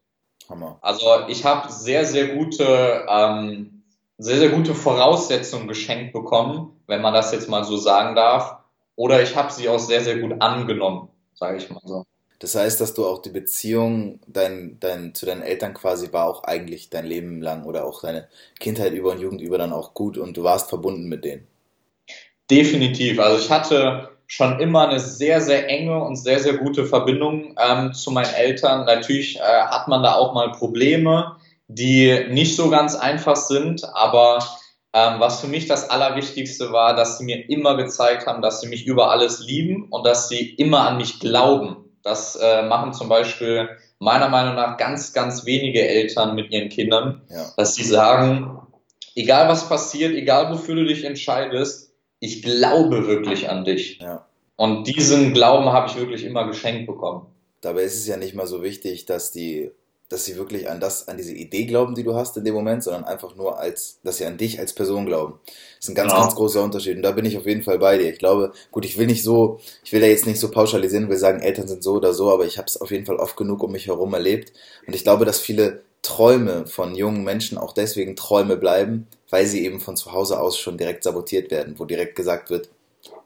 Hammer. 0.50 0.78
Also 0.82 1.06
ich 1.28 1.46
habe 1.46 1.72
sehr, 1.72 2.06
sehr 2.06 2.36
gute, 2.36 3.06
ähm, 3.10 3.75
sehr, 4.18 4.38
sehr 4.38 4.50
gute 4.50 4.76
Voraussetzungen 4.76 5.68
geschenkt 5.68 6.14
bekommen, 6.14 6.72
wenn 6.88 7.02
man 7.02 7.14
das 7.14 7.32
jetzt 7.32 7.50
mal 7.50 7.64
so 7.64 7.78
sagen 7.78 8.16
darf. 8.16 8.58
Oder 8.96 9.22
ich 9.22 9.36
habe 9.36 9.52
sie 9.52 9.68
auch 9.68 9.80
sehr, 9.80 10.02
sehr 10.02 10.20
gut 10.20 10.42
angenommen, 10.42 11.10
sage 11.34 11.58
ich 11.58 11.70
mal 11.70 11.82
so. 11.84 12.06
Das 12.40 12.56
heißt, 12.56 12.82
dass 12.82 12.94
du 12.94 13.06
auch 13.06 13.22
die 13.22 13.30
Beziehung 13.30 14.20
dein, 14.28 14.78
dein, 14.80 15.14
zu 15.14 15.26
deinen 15.26 15.42
Eltern 15.42 15.74
quasi 15.74 16.12
war 16.12 16.28
auch 16.28 16.44
eigentlich 16.44 16.90
dein 16.90 17.06
Leben 17.06 17.42
lang 17.42 17.66
oder 17.66 17.86
auch 17.86 18.02
deine 18.02 18.28
Kindheit 18.60 18.94
über 18.94 19.12
und 19.12 19.22
Jugend 19.22 19.42
über 19.42 19.58
dann 19.58 19.74
auch 19.74 19.94
gut 19.94 20.18
und 20.18 20.36
du 20.36 20.44
warst 20.44 20.70
verbunden 20.70 21.08
mit 21.08 21.24
denen. 21.24 21.48
Definitiv. 22.52 23.20
Also 23.20 23.40
ich 23.40 23.50
hatte 23.50 24.10
schon 24.28 24.60
immer 24.60 24.88
eine 24.88 25.00
sehr, 25.00 25.42
sehr 25.42 25.70
enge 25.70 26.04
und 26.04 26.16
sehr, 26.16 26.40
sehr 26.40 26.58
gute 26.58 26.86
Verbindung 26.86 27.56
ähm, 27.58 27.94
zu 27.94 28.12
meinen 28.12 28.34
Eltern. 28.34 28.86
Natürlich 28.86 29.38
äh, 29.38 29.42
hat 29.42 29.88
man 29.88 30.04
da 30.04 30.16
auch 30.16 30.34
mal 30.34 30.52
Probleme, 30.52 31.38
die 31.68 32.26
nicht 32.30 32.56
so 32.56 32.70
ganz 32.70 32.96
einfach 32.96 33.36
sind, 33.36 33.84
aber 33.94 34.40
ähm, 34.94 35.20
was 35.20 35.42
für 35.42 35.48
mich 35.48 35.68
das 35.68 35.90
Allerwichtigste 35.90 36.72
war, 36.72 36.96
dass 36.96 37.18
sie 37.18 37.26
mir 37.26 37.50
immer 37.50 37.76
gezeigt 37.76 38.28
haben, 38.28 38.42
dass 38.42 38.62
sie 38.62 38.68
mich 38.68 38.86
über 38.86 39.12
alles 39.12 39.40
lieben 39.40 39.88
und 39.90 40.06
dass 40.06 40.30
sie 40.30 40.54
immer 40.56 40.88
an 40.88 40.98
mich 40.98 41.20
glauben. 41.20 41.98
Das 42.04 42.36
äh, 42.36 42.64
machen 42.64 42.94
zum 42.94 43.10
Beispiel 43.10 43.70
meiner 44.00 44.30
Meinung 44.30 44.56
nach 44.56 44.78
ganz, 44.78 45.14
ganz 45.14 45.46
wenige 45.46 45.88
Eltern 45.88 46.36
mit 46.36 46.52
ihren 46.52 46.70
Kindern, 46.70 47.24
ja. 47.30 47.46
dass 47.58 47.76
sie 47.76 47.84
sagen, 47.84 48.62
egal 49.16 49.50
was 49.50 49.68
passiert, 49.68 50.14
egal 50.14 50.52
wofür 50.52 50.76
du 50.76 50.86
dich 50.86 51.04
entscheidest, 51.04 51.92
ich 52.20 52.42
glaube 52.42 53.08
wirklich 53.08 53.50
an 53.50 53.66
dich. 53.66 54.00
Ja. 54.00 54.26
Und 54.56 54.88
diesen 54.88 55.34
Glauben 55.34 55.66
habe 55.74 55.90
ich 55.90 55.98
wirklich 55.98 56.24
immer 56.24 56.48
geschenkt 56.48 56.88
bekommen. 56.88 57.26
Dabei 57.62 57.84
ist 57.84 57.96
es 57.96 58.08
ja 58.08 58.18
nicht 58.18 58.36
mal 58.36 58.48
so 58.48 58.64
wichtig, 58.64 59.06
dass 59.06 59.32
die, 59.32 59.72
dass 60.10 60.24
sie 60.26 60.36
wirklich 60.36 60.70
an 60.70 60.80
das, 60.80 61.08
an 61.08 61.18
diese 61.18 61.34
Idee 61.34 61.66
glauben, 61.66 61.96
die 61.96 62.04
du 62.04 62.14
hast 62.14 62.38
in 62.38 62.44
dem 62.44 62.54
Moment, 62.54 62.84
sondern 62.84 63.06
einfach 63.06 63.36
nur 63.36 63.58
als, 63.58 64.00
dass 64.04 64.18
sie 64.18 64.26
an 64.26 64.38
dich 64.38 64.60
als 64.60 64.74
Person 64.74 65.06
glauben. 65.06 65.40
Das 65.46 65.86
ist 65.86 65.90
ein 65.90 65.96
ganz, 65.96 66.12
genau. 66.12 66.24
ganz 66.24 66.36
großer 66.36 66.64
Unterschied. 66.64 66.98
Und 66.98 67.04
da 67.04 67.12
bin 67.12 67.26
ich 67.26 67.38
auf 67.38 67.46
jeden 67.46 67.64
Fall 67.64 67.80
bei 67.80 67.98
dir. 67.98 68.10
Ich 68.10 68.20
glaube, 68.20 68.52
gut, 68.72 68.86
ich 68.86 68.98
will 68.98 69.08
nicht 69.08 69.24
so, 69.24 69.60
ich 69.84 69.94
will 69.94 70.02
ja 70.02 70.08
jetzt 70.08 70.28
nicht 70.28 70.40
so 70.40 70.52
pauschalisieren, 70.52 71.10
will 71.10 71.18
sagen, 71.18 71.42
Eltern 71.42 71.68
sind 71.68 71.84
so 71.84 71.94
oder 71.94 72.14
so, 72.14 72.32
aber 72.32 72.46
ich 72.46 72.58
habe 72.58 72.68
es 72.68 72.80
auf 72.80 72.92
jeden 72.92 73.06
Fall 73.06 73.18
oft 73.18 73.36
genug 73.36 73.64
um 73.64 73.72
mich 73.72 73.88
herum 73.88 74.14
erlebt. 74.14 74.54
Und 74.86 74.96
ich 74.96 75.04
glaube, 75.04 75.26
dass 75.26 75.40
viele 75.40 75.82
Träume 76.04 76.68
von 76.68 76.94
jungen 76.94 77.24
Menschen 77.24 77.58
auch 77.58 77.74
deswegen 77.74 78.16
Träume 78.16 78.58
bleiben, 78.58 79.08
weil 79.32 79.48
sie 79.48 79.66
eben 79.66 79.82
von 79.82 79.98
zu 79.98 80.12
Hause 80.12 80.40
aus 80.40 80.56
schon 80.60 80.78
direkt 80.78 81.04
sabotiert 81.04 81.50
werden, 81.50 81.80
wo 81.80 81.86
direkt 81.86 82.16
gesagt 82.16 82.52
wird, 82.52 82.70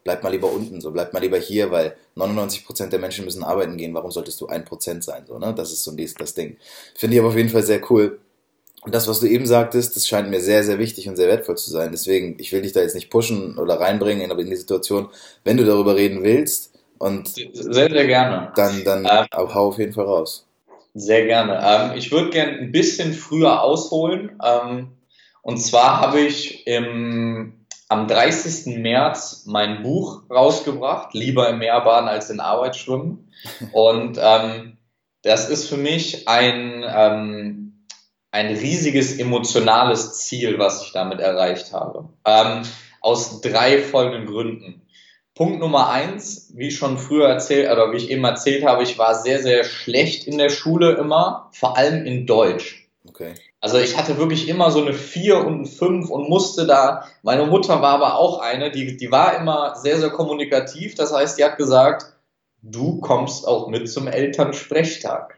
bleib 0.04 0.22
mal 0.22 0.30
lieber 0.30 0.50
unten, 0.50 0.80
so 0.80 0.90
bleib 0.90 1.12
mal 1.12 1.20
lieber 1.20 1.38
hier, 1.38 1.70
weil 1.70 1.96
99% 2.16 2.88
der 2.88 2.98
Menschen 2.98 3.24
müssen 3.24 3.42
arbeiten 3.42 3.76
gehen, 3.76 3.94
warum 3.94 4.10
solltest 4.10 4.40
du 4.40 4.48
1% 4.48 5.02
sein, 5.02 5.24
so, 5.26 5.38
ne? 5.38 5.54
Das 5.54 5.72
ist 5.72 5.84
so 5.84 5.92
das 5.92 6.34
Ding. 6.34 6.56
Finde 6.94 7.14
ich 7.14 7.20
aber 7.20 7.30
auf 7.30 7.36
jeden 7.36 7.48
Fall 7.48 7.62
sehr 7.62 7.80
cool. 7.90 8.18
Und 8.82 8.94
das, 8.94 9.08
was 9.08 9.20
du 9.20 9.26
eben 9.26 9.46
sagtest, 9.46 9.94
das 9.94 10.08
scheint 10.08 10.30
mir 10.30 10.40
sehr, 10.40 10.64
sehr 10.64 10.78
wichtig 10.78 11.08
und 11.08 11.16
sehr 11.16 11.28
wertvoll 11.28 11.58
zu 11.58 11.70
sein. 11.70 11.90
Deswegen, 11.92 12.36
ich 12.38 12.50
will 12.50 12.62
dich 12.62 12.72
da 12.72 12.80
jetzt 12.80 12.94
nicht 12.94 13.10
pushen 13.10 13.58
oder 13.58 13.78
reinbringen, 13.78 14.30
in 14.30 14.50
die 14.50 14.56
Situation, 14.56 15.08
wenn 15.44 15.58
du 15.58 15.64
darüber 15.64 15.96
reden 15.96 16.22
willst 16.22 16.72
und 16.98 17.28
sehr, 17.28 17.90
sehr 17.90 18.06
gerne. 18.06 18.52
Dann, 18.56 18.82
dann 18.84 19.04
ähm, 19.04 19.26
hau 19.34 19.68
auf 19.68 19.78
jeden 19.78 19.92
Fall 19.92 20.06
raus. 20.06 20.46
Sehr 20.94 21.26
gerne. 21.26 21.60
Ähm, 21.62 21.98
ich 21.98 22.10
würde 22.10 22.30
gerne 22.30 22.52
ein 22.52 22.72
bisschen 22.72 23.12
früher 23.12 23.62
ausholen. 23.62 24.40
Ähm, 24.42 24.88
und 25.42 25.58
zwar 25.58 26.00
habe 26.00 26.20
ich 26.20 26.66
im, 26.66 27.59
am 27.90 28.06
30. 28.06 28.78
März 28.78 29.42
mein 29.46 29.82
Buch 29.82 30.22
rausgebracht, 30.30 31.12
Lieber 31.12 31.48
im 31.48 31.58
Meer 31.58 31.80
baden 31.80 32.08
als 32.08 32.30
in 32.30 32.38
Arbeit 32.38 32.76
schwimmen. 32.76 33.32
Und 33.72 34.16
ähm, 34.22 34.78
das 35.22 35.50
ist 35.50 35.68
für 35.68 35.76
mich 35.76 36.28
ein, 36.28 36.84
ähm, 36.86 37.86
ein 38.30 38.46
riesiges 38.46 39.18
emotionales 39.18 40.18
Ziel, 40.18 40.58
was 40.58 40.84
ich 40.84 40.92
damit 40.92 41.18
erreicht 41.18 41.72
habe. 41.72 42.08
Ähm, 42.24 42.62
aus 43.00 43.40
drei 43.40 43.78
folgenden 43.82 44.26
Gründen. 44.26 44.82
Punkt 45.34 45.58
Nummer 45.58 45.90
eins, 45.90 46.52
wie 46.54 46.70
schon 46.70 46.96
früher 46.96 47.28
erzählt, 47.28 47.72
oder 47.72 47.92
wie 47.92 47.96
ich 47.96 48.10
eben 48.10 48.24
erzählt 48.24 48.64
habe, 48.64 48.84
ich 48.84 48.98
war 48.98 49.16
sehr, 49.16 49.42
sehr 49.42 49.64
schlecht 49.64 50.28
in 50.28 50.38
der 50.38 50.50
Schule 50.50 50.92
immer, 50.92 51.50
vor 51.52 51.76
allem 51.76 52.06
in 52.06 52.26
Deutsch. 52.26 52.88
Okay. 53.08 53.34
Also 53.60 53.78
ich 53.78 53.96
hatte 53.96 54.16
wirklich 54.16 54.48
immer 54.48 54.70
so 54.70 54.80
eine 54.80 54.94
vier 54.94 55.38
und 55.38 55.54
eine 55.54 55.66
fünf 55.66 56.08
und 56.08 56.28
musste 56.30 56.66
da, 56.66 57.04
meine 57.22 57.44
Mutter 57.44 57.82
war 57.82 57.94
aber 57.94 58.14
auch 58.18 58.40
eine, 58.40 58.70
die, 58.70 58.96
die 58.96 59.12
war 59.12 59.36
immer 59.36 59.76
sehr, 59.76 59.98
sehr 59.98 60.10
kommunikativ. 60.10 60.94
Das 60.94 61.12
heißt, 61.12 61.38
die 61.38 61.44
hat 61.44 61.58
gesagt, 61.58 62.06
du 62.62 63.00
kommst 63.00 63.46
auch 63.46 63.68
mit 63.68 63.90
zum 63.90 64.08
Elternsprechtag. 64.08 65.36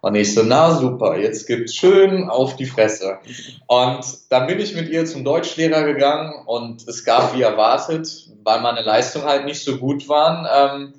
Und 0.00 0.14
ich 0.14 0.34
so, 0.34 0.42
na 0.42 0.74
super, 0.74 1.18
jetzt 1.18 1.46
gibt's 1.46 1.74
schön 1.74 2.28
auf 2.30 2.56
die 2.56 2.66
Fresse. 2.66 3.18
Und 3.66 4.04
dann 4.30 4.46
bin 4.46 4.60
ich 4.60 4.74
mit 4.74 4.88
ihr 4.88 5.04
zum 5.04 5.24
Deutschlehrer 5.24 5.84
gegangen 5.84 6.32
und 6.46 6.86
es 6.88 7.04
gab 7.04 7.34
wie 7.34 7.42
erwartet, 7.42 8.28
weil 8.44 8.60
meine 8.60 8.82
Leistungen 8.82 9.26
halt 9.26 9.44
nicht 9.44 9.62
so 9.62 9.76
gut 9.76 10.08
waren, 10.08 10.46
ähm, 10.50 10.97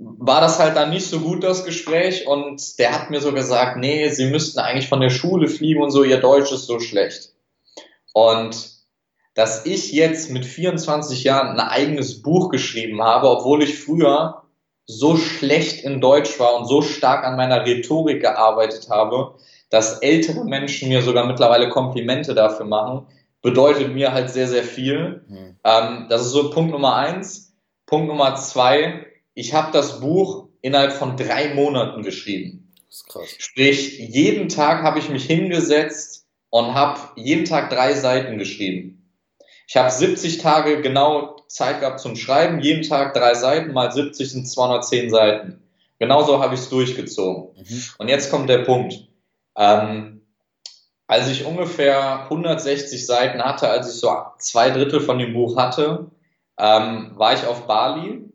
war 0.00 0.40
das 0.40 0.58
halt 0.58 0.76
dann 0.76 0.90
nicht 0.90 1.06
so 1.06 1.20
gut, 1.20 1.42
das 1.42 1.64
Gespräch. 1.64 2.26
Und 2.26 2.78
der 2.78 2.92
hat 2.92 3.10
mir 3.10 3.20
so 3.20 3.32
gesagt, 3.32 3.76
nee, 3.76 4.08
sie 4.10 4.26
müssten 4.26 4.60
eigentlich 4.60 4.88
von 4.88 5.00
der 5.00 5.10
Schule 5.10 5.48
fliegen 5.48 5.82
und 5.82 5.90
so, 5.90 6.04
ihr 6.04 6.20
Deutsch 6.20 6.52
ist 6.52 6.66
so 6.66 6.78
schlecht. 6.80 7.32
Und 8.12 8.78
dass 9.34 9.66
ich 9.66 9.92
jetzt 9.92 10.30
mit 10.30 10.44
24 10.44 11.24
Jahren 11.24 11.58
ein 11.58 11.60
eigenes 11.60 12.22
Buch 12.22 12.50
geschrieben 12.50 13.02
habe, 13.02 13.30
obwohl 13.30 13.62
ich 13.62 13.78
früher 13.78 14.42
so 14.86 15.16
schlecht 15.16 15.84
in 15.84 16.00
Deutsch 16.00 16.40
war 16.40 16.56
und 16.56 16.66
so 16.66 16.82
stark 16.82 17.24
an 17.24 17.36
meiner 17.36 17.64
Rhetorik 17.64 18.20
gearbeitet 18.20 18.88
habe, 18.90 19.34
dass 19.70 19.98
ältere 19.98 20.44
Menschen 20.44 20.88
mir 20.88 21.02
sogar 21.02 21.26
mittlerweile 21.26 21.68
Komplimente 21.68 22.34
dafür 22.34 22.66
machen, 22.66 23.06
bedeutet 23.42 23.92
mir 23.92 24.12
halt 24.12 24.30
sehr, 24.30 24.48
sehr 24.48 24.64
viel. 24.64 25.22
Mhm. 25.28 25.56
Ähm, 25.62 26.06
das 26.08 26.22
ist 26.22 26.32
so 26.32 26.50
Punkt 26.50 26.72
Nummer 26.72 26.96
eins. 26.96 27.54
Punkt 27.86 28.08
Nummer 28.08 28.34
zwei, 28.36 29.06
ich 29.38 29.54
habe 29.54 29.70
das 29.70 30.00
Buch 30.00 30.48
innerhalb 30.62 30.92
von 30.92 31.16
drei 31.16 31.54
Monaten 31.54 32.02
geschrieben. 32.02 32.72
Das 32.88 32.96
ist 32.96 33.06
krass. 33.06 33.34
Sprich, 33.38 33.98
jeden 34.00 34.48
Tag 34.48 34.82
habe 34.82 34.98
ich 34.98 35.08
mich 35.08 35.26
hingesetzt 35.26 36.26
und 36.50 36.74
habe 36.74 36.98
jeden 37.14 37.44
Tag 37.44 37.70
drei 37.70 37.94
Seiten 37.94 38.38
geschrieben. 38.38 39.14
Ich 39.68 39.76
habe 39.76 39.92
70 39.92 40.38
Tage 40.38 40.82
genau 40.82 41.36
Zeit 41.46 41.78
gehabt 41.78 42.00
zum 42.00 42.16
Schreiben, 42.16 42.58
jeden 42.60 42.82
Tag 42.82 43.14
drei 43.14 43.34
Seiten, 43.34 43.72
mal 43.72 43.92
70 43.92 44.28
sind 44.28 44.48
210 44.48 45.10
Seiten. 45.10 45.62
Genauso 46.00 46.42
habe 46.42 46.54
ich 46.54 46.60
es 46.62 46.68
durchgezogen. 46.68 47.54
Mhm. 47.56 47.84
Und 47.98 48.08
jetzt 48.08 48.30
kommt 48.32 48.50
der 48.50 48.64
Punkt. 48.64 49.08
Ähm, 49.56 50.22
als 51.06 51.28
ich 51.28 51.44
ungefähr 51.44 52.24
160 52.24 53.06
Seiten 53.06 53.40
hatte, 53.40 53.68
als 53.68 53.94
ich 53.94 54.00
so 54.00 54.12
zwei 54.38 54.70
Drittel 54.70 55.00
von 55.00 55.18
dem 55.20 55.32
Buch 55.32 55.56
hatte, 55.56 56.10
ähm, 56.58 57.12
war 57.14 57.34
ich 57.34 57.46
auf 57.46 57.68
Bali 57.68 58.27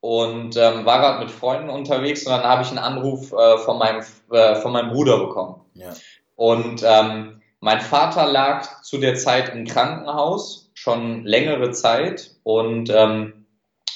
und 0.00 0.56
ähm, 0.56 0.84
war 0.84 1.00
gerade 1.00 1.18
mit 1.20 1.30
Freunden 1.30 1.68
unterwegs 1.68 2.26
und 2.26 2.32
dann 2.32 2.42
habe 2.42 2.62
ich 2.62 2.68
einen 2.68 2.78
Anruf 2.78 3.32
äh, 3.32 3.58
von, 3.58 3.78
meinem, 3.78 4.02
äh, 4.30 4.54
von 4.56 4.72
meinem 4.72 4.90
Bruder 4.90 5.18
bekommen. 5.18 5.60
Ja. 5.74 5.92
Und 6.36 6.82
ähm, 6.84 7.42
mein 7.60 7.80
Vater 7.80 8.26
lag 8.26 8.82
zu 8.82 8.98
der 8.98 9.16
Zeit 9.16 9.54
im 9.54 9.66
Krankenhaus 9.66 10.70
schon 10.74 11.24
längere 11.24 11.72
Zeit 11.72 12.30
und 12.42 12.90
ähm, 12.90 13.40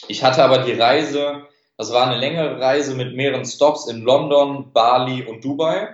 ich 0.09 0.23
hatte 0.23 0.45
aber 0.45 0.59
die 0.59 0.73
Reise, 0.73 1.47
das 1.79 1.93
war 1.93 2.07
eine 2.07 2.19
längere 2.19 2.61
Reise 2.61 2.95
mit 2.95 3.14
mehreren 3.14 3.45
Stops 3.45 3.87
in 3.87 4.03
London, 4.03 4.73
Bali 4.73 5.25
und 5.25 5.45
Dubai. 5.45 5.88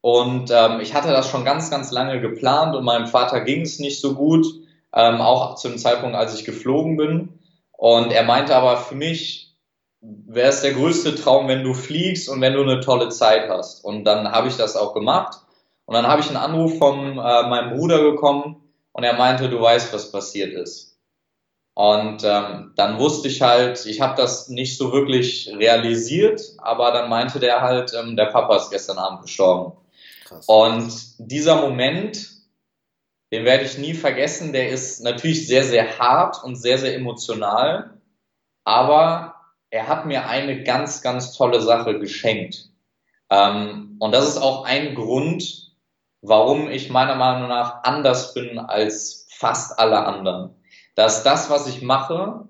Und 0.00 0.50
ähm, 0.50 0.80
ich 0.80 0.94
hatte 0.94 1.10
das 1.10 1.28
schon 1.28 1.44
ganz, 1.44 1.70
ganz 1.70 1.92
lange 1.92 2.20
geplant 2.20 2.74
und 2.74 2.84
meinem 2.84 3.06
Vater 3.06 3.40
ging 3.40 3.60
es 3.62 3.78
nicht 3.78 4.00
so 4.00 4.14
gut, 4.14 4.46
ähm, 4.94 5.20
auch 5.20 5.54
zu 5.54 5.68
dem 5.68 5.78
Zeitpunkt, 5.78 6.16
als 6.16 6.34
ich 6.34 6.44
geflogen 6.44 6.96
bin. 6.96 7.38
Und 7.82 8.12
er 8.12 8.22
meinte 8.22 8.54
aber, 8.54 8.76
für 8.76 8.94
mich 8.94 9.56
wäre 10.00 10.50
es 10.50 10.60
der 10.60 10.72
größte 10.72 11.16
Traum, 11.16 11.48
wenn 11.48 11.64
du 11.64 11.74
fliegst 11.74 12.28
und 12.28 12.40
wenn 12.40 12.52
du 12.52 12.62
eine 12.62 12.78
tolle 12.78 13.08
Zeit 13.08 13.48
hast. 13.48 13.84
Und 13.84 14.04
dann 14.04 14.30
habe 14.30 14.46
ich 14.46 14.56
das 14.56 14.76
auch 14.76 14.94
gemacht. 14.94 15.40
Und 15.86 15.94
dann 15.96 16.06
habe 16.06 16.20
ich 16.20 16.28
einen 16.28 16.36
Anruf 16.36 16.78
von 16.78 17.18
äh, 17.18 17.42
meinem 17.48 17.76
Bruder 17.76 18.00
bekommen, 18.08 18.62
und 18.92 19.02
er 19.02 19.14
meinte, 19.14 19.48
du 19.48 19.60
weißt, 19.60 19.92
was 19.92 20.12
passiert 20.12 20.52
ist. 20.52 20.96
Und 21.74 22.22
ähm, 22.22 22.72
dann 22.76 23.00
wusste 23.00 23.26
ich 23.26 23.42
halt, 23.42 23.84
ich 23.86 24.00
habe 24.00 24.14
das 24.14 24.48
nicht 24.48 24.78
so 24.78 24.92
wirklich 24.92 25.50
realisiert, 25.52 26.40
aber 26.58 26.92
dann 26.92 27.08
meinte 27.08 27.40
der 27.40 27.62
halt, 27.62 27.92
ähm, 27.98 28.14
der 28.14 28.26
Papa 28.26 28.58
ist 28.58 28.70
gestern 28.70 28.98
Abend 28.98 29.22
gestorben. 29.22 29.72
Krass. 30.24 30.44
Und 30.46 30.92
dieser 31.18 31.56
Moment, 31.56 32.28
den 33.32 33.46
werde 33.46 33.64
ich 33.64 33.78
nie 33.78 33.94
vergessen, 33.94 34.52
der 34.52 34.68
ist 34.68 35.02
natürlich 35.02 35.46
sehr, 35.46 35.64
sehr 35.64 35.98
hart 35.98 36.44
und 36.44 36.56
sehr, 36.56 36.78
sehr 36.78 36.94
emotional, 36.94 37.98
aber 38.64 39.34
er 39.70 39.88
hat 39.88 40.04
mir 40.04 40.28
eine 40.28 40.62
ganz, 40.62 41.00
ganz 41.00 41.32
tolle 41.32 41.62
Sache 41.62 41.98
geschenkt. 41.98 42.68
Ähm, 43.30 43.96
und 43.98 44.12
das 44.12 44.28
ist 44.28 44.36
auch 44.36 44.64
ein 44.64 44.94
Grund, 44.94 45.72
warum 46.20 46.68
ich 46.68 46.90
meiner 46.90 47.14
Meinung 47.14 47.48
nach 47.48 47.82
anders 47.84 48.34
bin 48.34 48.58
als 48.58 49.26
fast 49.30 49.78
alle 49.78 50.04
anderen. 50.04 50.54
Dass 50.94 51.24
das, 51.24 51.48
was 51.48 51.66
ich 51.66 51.80
mache, 51.80 52.48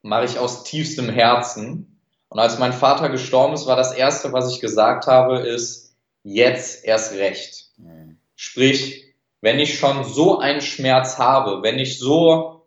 mache 0.00 0.24
ich 0.24 0.38
aus 0.38 0.64
tiefstem 0.64 1.10
Herzen. 1.10 2.00
Und 2.30 2.38
als 2.38 2.58
mein 2.58 2.72
Vater 2.72 3.10
gestorben 3.10 3.52
ist, 3.52 3.66
war 3.66 3.76
das 3.76 3.92
Erste, 3.92 4.32
was 4.32 4.50
ich 4.52 4.60
gesagt 4.60 5.06
habe, 5.06 5.40
ist, 5.40 5.94
jetzt 6.22 6.84
erst 6.84 7.12
recht. 7.12 7.72
Mhm. 7.76 8.18
Sprich, 8.36 9.07
wenn 9.40 9.58
ich 9.58 9.78
schon 9.78 10.04
so 10.04 10.38
einen 10.38 10.60
Schmerz 10.60 11.18
habe, 11.18 11.62
wenn 11.62 11.78
ich 11.78 11.98
so, 11.98 12.62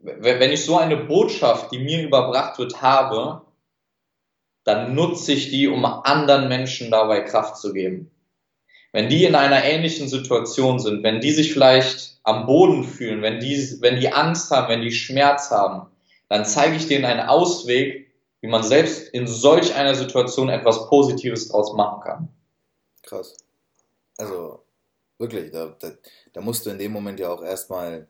wenn 0.00 0.50
ich 0.50 0.64
so 0.64 0.76
eine 0.78 0.96
Botschaft, 0.96 1.72
die 1.72 1.78
mir 1.78 2.02
überbracht 2.02 2.58
wird, 2.58 2.82
habe, 2.82 3.42
dann 4.64 4.94
nutze 4.94 5.32
ich 5.32 5.50
die, 5.50 5.68
um 5.68 5.84
anderen 5.84 6.48
Menschen 6.48 6.90
dabei 6.90 7.20
Kraft 7.20 7.56
zu 7.56 7.72
geben. 7.72 8.10
Wenn 8.92 9.08
die 9.08 9.24
in 9.24 9.34
einer 9.34 9.64
ähnlichen 9.64 10.08
Situation 10.08 10.80
sind, 10.80 11.02
wenn 11.02 11.20
die 11.20 11.30
sich 11.30 11.52
vielleicht 11.52 12.18
am 12.24 12.46
Boden 12.46 12.84
fühlen, 12.84 13.22
wenn 13.22 13.40
die, 13.40 13.78
wenn 13.80 14.00
die 14.00 14.12
Angst 14.12 14.50
haben, 14.50 14.68
wenn 14.68 14.82
die 14.82 14.92
Schmerz 14.92 15.50
haben, 15.50 15.88
dann 16.28 16.44
zeige 16.44 16.76
ich 16.76 16.88
denen 16.88 17.04
einen 17.04 17.28
Ausweg, 17.28 18.10
wie 18.40 18.48
man 18.48 18.62
selbst 18.62 19.08
in 19.08 19.26
solch 19.26 19.74
einer 19.74 19.94
Situation 19.94 20.48
etwas 20.48 20.88
Positives 20.88 21.48
draus 21.48 21.72
machen 21.74 22.00
kann. 22.02 22.28
Krass. 23.02 23.36
Also 24.18 24.62
wirklich, 25.20 25.50
da, 25.52 25.76
da, 25.78 25.92
da 26.32 26.40
musst 26.40 26.66
du 26.66 26.70
in 26.70 26.78
dem 26.78 26.92
Moment 26.92 27.20
ja 27.20 27.30
auch 27.30 27.42
erstmal 27.42 28.08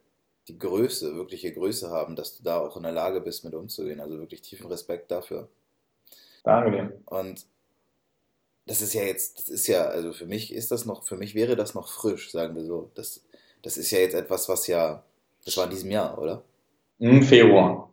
die 0.48 0.58
Größe, 0.58 1.14
wirkliche 1.16 1.52
Größe 1.52 1.90
haben, 1.90 2.16
dass 2.16 2.36
du 2.36 2.42
da 2.42 2.58
auch 2.60 2.76
in 2.76 2.82
der 2.82 2.92
Lage 2.92 3.20
bist, 3.20 3.44
mit 3.44 3.54
umzugehen. 3.54 4.00
Also 4.00 4.18
wirklich 4.18 4.42
tiefen 4.42 4.66
Respekt 4.68 5.10
dafür. 5.10 5.48
Danke 6.44 6.70
dir. 6.70 7.00
Und 7.06 7.46
das 8.66 8.80
ist 8.80 8.94
ja 8.94 9.02
jetzt, 9.02 9.38
das 9.38 9.48
ist 9.48 9.66
ja, 9.66 9.84
also 9.84 10.12
für 10.12 10.26
mich 10.26 10.52
ist 10.54 10.70
das 10.70 10.86
noch, 10.86 11.04
für 11.04 11.16
mich 11.16 11.34
wäre 11.34 11.56
das 11.56 11.74
noch 11.74 11.88
frisch, 11.88 12.30
sagen 12.30 12.54
wir 12.56 12.64
so. 12.64 12.90
Das, 12.94 13.22
das 13.62 13.76
ist 13.76 13.90
ja 13.90 13.98
jetzt 13.98 14.14
etwas, 14.14 14.48
was 14.48 14.66
ja, 14.66 15.04
das 15.44 15.56
war 15.56 15.64
in 15.64 15.70
diesem 15.70 15.90
Jahr, 15.90 16.18
oder? 16.18 16.42
Im 16.98 17.22
Februar. 17.22 17.89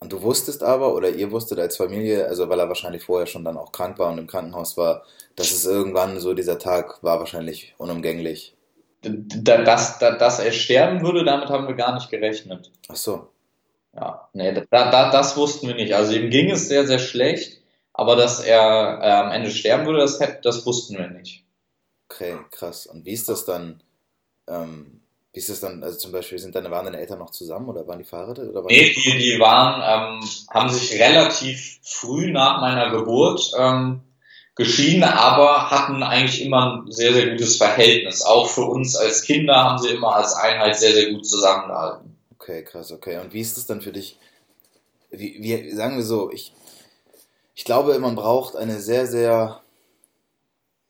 Und 0.00 0.12
du 0.12 0.22
wusstest 0.22 0.62
aber, 0.62 0.94
oder 0.94 1.10
ihr 1.10 1.32
wusstet 1.32 1.58
als 1.58 1.76
Familie, 1.76 2.26
also 2.26 2.48
weil 2.48 2.60
er 2.60 2.68
wahrscheinlich 2.68 3.04
vorher 3.04 3.26
schon 3.26 3.44
dann 3.44 3.56
auch 3.56 3.72
krank 3.72 3.98
war 3.98 4.10
und 4.10 4.18
im 4.18 4.28
Krankenhaus 4.28 4.76
war, 4.76 5.02
dass 5.34 5.50
es 5.50 5.64
irgendwann 5.64 6.20
so 6.20 6.34
dieser 6.34 6.58
Tag 6.58 7.02
war 7.02 7.18
wahrscheinlich 7.18 7.74
unumgänglich. 7.78 8.54
Dass, 9.02 9.98
dass, 9.98 9.98
dass 9.98 10.38
er 10.38 10.52
sterben 10.52 11.02
würde, 11.02 11.24
damit 11.24 11.48
haben 11.48 11.66
wir 11.66 11.74
gar 11.74 11.94
nicht 11.94 12.10
gerechnet. 12.10 12.70
Ach 12.88 12.96
so. 12.96 13.28
Ja, 13.94 14.28
nee, 14.32 14.52
da, 14.52 14.90
da, 14.90 15.10
das 15.10 15.36
wussten 15.36 15.66
wir 15.66 15.74
nicht. 15.74 15.94
Also 15.94 16.12
ihm 16.12 16.30
ging 16.30 16.50
es 16.50 16.68
sehr, 16.68 16.86
sehr 16.86 16.98
schlecht. 16.98 17.60
Aber 17.92 18.14
dass 18.14 18.38
er 18.38 19.00
äh, 19.02 19.10
am 19.10 19.32
Ende 19.32 19.50
sterben 19.50 19.84
würde, 19.86 19.98
das, 19.98 20.20
das 20.42 20.64
wussten 20.64 20.96
wir 20.96 21.08
nicht. 21.08 21.44
Okay, 22.08 22.38
krass. 22.52 22.86
Und 22.86 23.04
wie 23.04 23.12
ist 23.12 23.28
das 23.28 23.44
dann? 23.44 23.82
Ähm, 24.46 24.97
wie 25.32 25.40
ist 25.40 25.50
das 25.50 25.60
dann, 25.60 25.82
also 25.82 25.98
zum 25.98 26.12
Beispiel, 26.12 26.38
sind 26.38 26.54
deine, 26.54 26.70
waren 26.70 26.86
deine 26.86 26.98
Eltern 26.98 27.18
noch 27.18 27.30
zusammen 27.30 27.68
oder 27.68 27.86
waren 27.86 27.98
die 27.98 28.04
verheiratet? 28.04 28.48
Oder 28.48 28.64
waren 28.64 28.68
nee, 28.70 28.92
die, 28.94 29.18
die 29.18 29.38
waren, 29.38 30.20
ähm, 30.20 30.28
haben 30.50 30.68
sich 30.70 30.98
relativ 30.98 31.78
früh 31.82 32.32
nach 32.32 32.60
meiner 32.60 32.90
Geburt 32.90 33.52
ähm, 33.58 34.00
geschieden, 34.54 35.04
aber 35.04 35.70
hatten 35.70 36.02
eigentlich 36.02 36.44
immer 36.44 36.82
ein 36.82 36.90
sehr, 36.90 37.12
sehr 37.12 37.30
gutes 37.30 37.58
Verhältnis. 37.58 38.22
Auch 38.22 38.48
für 38.48 38.64
uns 38.64 38.96
als 38.96 39.22
Kinder 39.22 39.54
haben 39.54 39.78
sie 39.78 39.90
immer 39.90 40.16
als 40.16 40.34
Einheit 40.34 40.76
sehr, 40.76 40.92
sehr 40.92 41.12
gut 41.12 41.26
zusammengehalten. 41.26 42.16
Okay, 42.34 42.64
krass, 42.64 42.90
okay. 42.90 43.18
Und 43.18 43.32
wie 43.34 43.40
ist 43.40 43.58
es 43.58 43.66
dann 43.66 43.82
für 43.82 43.92
dich? 43.92 44.16
Wie, 45.10 45.36
wie 45.40 45.70
sagen 45.72 45.96
wir 45.96 46.04
so, 46.04 46.30
ich, 46.32 46.52
ich 47.54 47.64
glaube, 47.64 47.98
man 47.98 48.16
braucht 48.16 48.56
eine 48.56 48.80
sehr, 48.80 49.06
sehr 49.06 49.60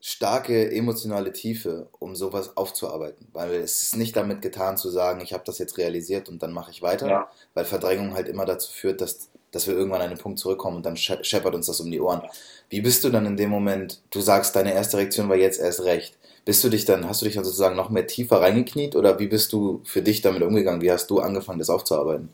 starke 0.01 0.71
emotionale 0.71 1.33
Tiefe, 1.33 1.89
um 1.99 2.15
sowas 2.15 2.55
aufzuarbeiten. 2.55 3.27
Weil 3.33 3.55
es 3.55 3.83
ist 3.83 3.97
nicht 3.97 4.15
damit 4.15 4.41
getan 4.41 4.77
zu 4.77 4.89
sagen, 4.89 5.21
ich 5.21 5.33
habe 5.33 5.43
das 5.45 5.59
jetzt 5.59 5.77
realisiert 5.77 6.29
und 6.29 6.41
dann 6.41 6.53
mache 6.53 6.71
ich 6.71 6.81
weiter, 6.81 7.07
ja. 7.07 7.31
weil 7.53 7.65
Verdrängung 7.65 8.13
halt 8.13 8.29
immer 8.29 8.45
dazu 8.45 8.71
führt, 8.71 9.01
dass, 9.01 9.29
dass 9.51 9.67
wir 9.67 9.73
irgendwann 9.73 10.01
an 10.01 10.09
einen 10.09 10.19
Punkt 10.19 10.39
zurückkommen 10.39 10.77
und 10.77 10.85
dann 10.85 10.95
scheppert 10.95 11.53
uns 11.53 11.67
das 11.67 11.81
um 11.81 11.91
die 11.91 11.99
Ohren. 11.99 12.21
Wie 12.69 12.81
bist 12.81 13.03
du 13.03 13.09
dann 13.09 13.25
in 13.25 13.37
dem 13.37 13.49
Moment, 13.49 14.01
du 14.11 14.21
sagst, 14.21 14.55
deine 14.55 14.73
erste 14.73 14.97
Reaktion 14.97 15.27
war 15.27 15.35
jetzt 15.35 15.59
erst 15.59 15.83
recht. 15.83 16.17
Bist 16.45 16.63
du 16.63 16.69
dich 16.69 16.85
dann, 16.85 17.07
hast 17.07 17.21
du 17.21 17.25
dich 17.25 17.35
dann 17.35 17.43
sozusagen 17.43 17.75
noch 17.75 17.89
mehr 17.89 18.07
tiefer 18.07 18.41
reingekniet 18.41 18.95
oder 18.95 19.19
wie 19.19 19.27
bist 19.27 19.51
du 19.51 19.81
für 19.83 20.01
dich 20.01 20.21
damit 20.21 20.41
umgegangen? 20.41 20.81
Wie 20.81 20.91
hast 20.91 21.09
du 21.09 21.19
angefangen, 21.19 21.59
das 21.59 21.69
aufzuarbeiten? 21.69 22.33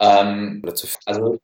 Ähm, 0.00 0.62
also 1.04 1.38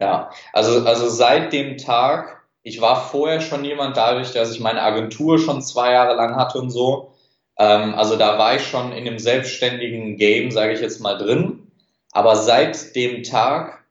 ja, 0.00 0.30
also, 0.54 0.84
also 0.86 1.08
seit 1.10 1.52
dem 1.52 1.76
Tag, 1.76 2.39
ich 2.62 2.80
war 2.80 3.08
vorher 3.08 3.40
schon 3.40 3.64
jemand 3.64 3.96
dadurch, 3.96 4.32
dass 4.32 4.52
ich 4.52 4.60
meine 4.60 4.82
Agentur 4.82 5.38
schon 5.38 5.62
zwei 5.62 5.92
Jahre 5.92 6.14
lang 6.14 6.36
hatte 6.36 6.58
und 6.58 6.70
so. 6.70 7.14
Ähm, 7.58 7.94
also 7.94 8.16
da 8.16 8.38
war 8.38 8.56
ich 8.56 8.62
schon 8.62 8.92
in 8.92 9.04
dem 9.04 9.18
selbstständigen 9.18 10.16
Game, 10.16 10.50
sage 10.50 10.72
ich 10.72 10.80
jetzt 10.80 11.00
mal, 11.00 11.16
drin. 11.16 11.70
Aber 12.12 12.36
seit 12.36 12.94
dem 12.96 13.22
Tag 13.22 13.84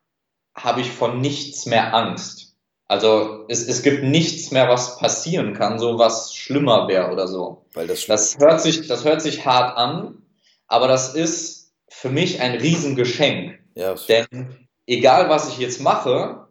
habe 0.56 0.82
ich 0.82 0.92
von 0.92 1.22
nichts 1.22 1.66
mehr 1.66 1.94
Angst. 1.94 2.56
Also 2.88 3.46
es, 3.48 3.68
es 3.68 3.84
gibt 3.84 4.04
nichts 4.04 4.52
mehr, 4.52 4.68
was 4.68 4.98
passieren 4.98 5.54
kann, 5.54 5.78
so 5.78 6.00
was 6.00 6.34
schlimmer 6.34 6.88
wäre 6.88 7.12
oder 7.12 7.28
so. 7.28 7.64
Weil 7.74 7.88
das, 7.88 8.08
das, 8.08 8.40
hört 8.40 8.62
sich, 8.62 8.88
das 8.88 9.06
hört 9.06 9.22
sich 9.22 9.46
hart 9.46 9.78
an, 9.78 10.24
aber 10.68 10.88
das 10.88 11.14
ist 11.14 11.72
für 11.88 12.10
mich 12.10 12.42
ein 12.42 12.56
Riesengeschenk. 12.56 13.60
Ja, 13.76 13.94
Denn 14.08 14.68
egal 14.88 15.30
was 15.30 15.50
ich 15.50 15.60
jetzt 15.60 15.82
mache, 15.82 16.48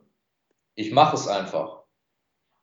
ich 0.76 0.92
mache 0.92 1.16
es 1.16 1.26
einfach. 1.26 1.77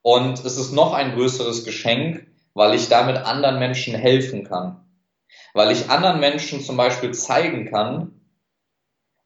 Und 0.05 0.45
es 0.45 0.57
ist 0.57 0.71
noch 0.71 0.93
ein 0.93 1.15
größeres 1.15 1.65
Geschenk, 1.65 2.27
weil 2.53 2.75
ich 2.75 2.89
damit 2.89 3.17
anderen 3.17 3.57
Menschen 3.57 3.95
helfen 3.95 4.43
kann. 4.43 4.85
Weil 5.55 5.71
ich 5.71 5.89
anderen 5.89 6.19
Menschen 6.19 6.61
zum 6.61 6.77
Beispiel 6.77 7.11
zeigen 7.11 7.71
kann, 7.71 8.21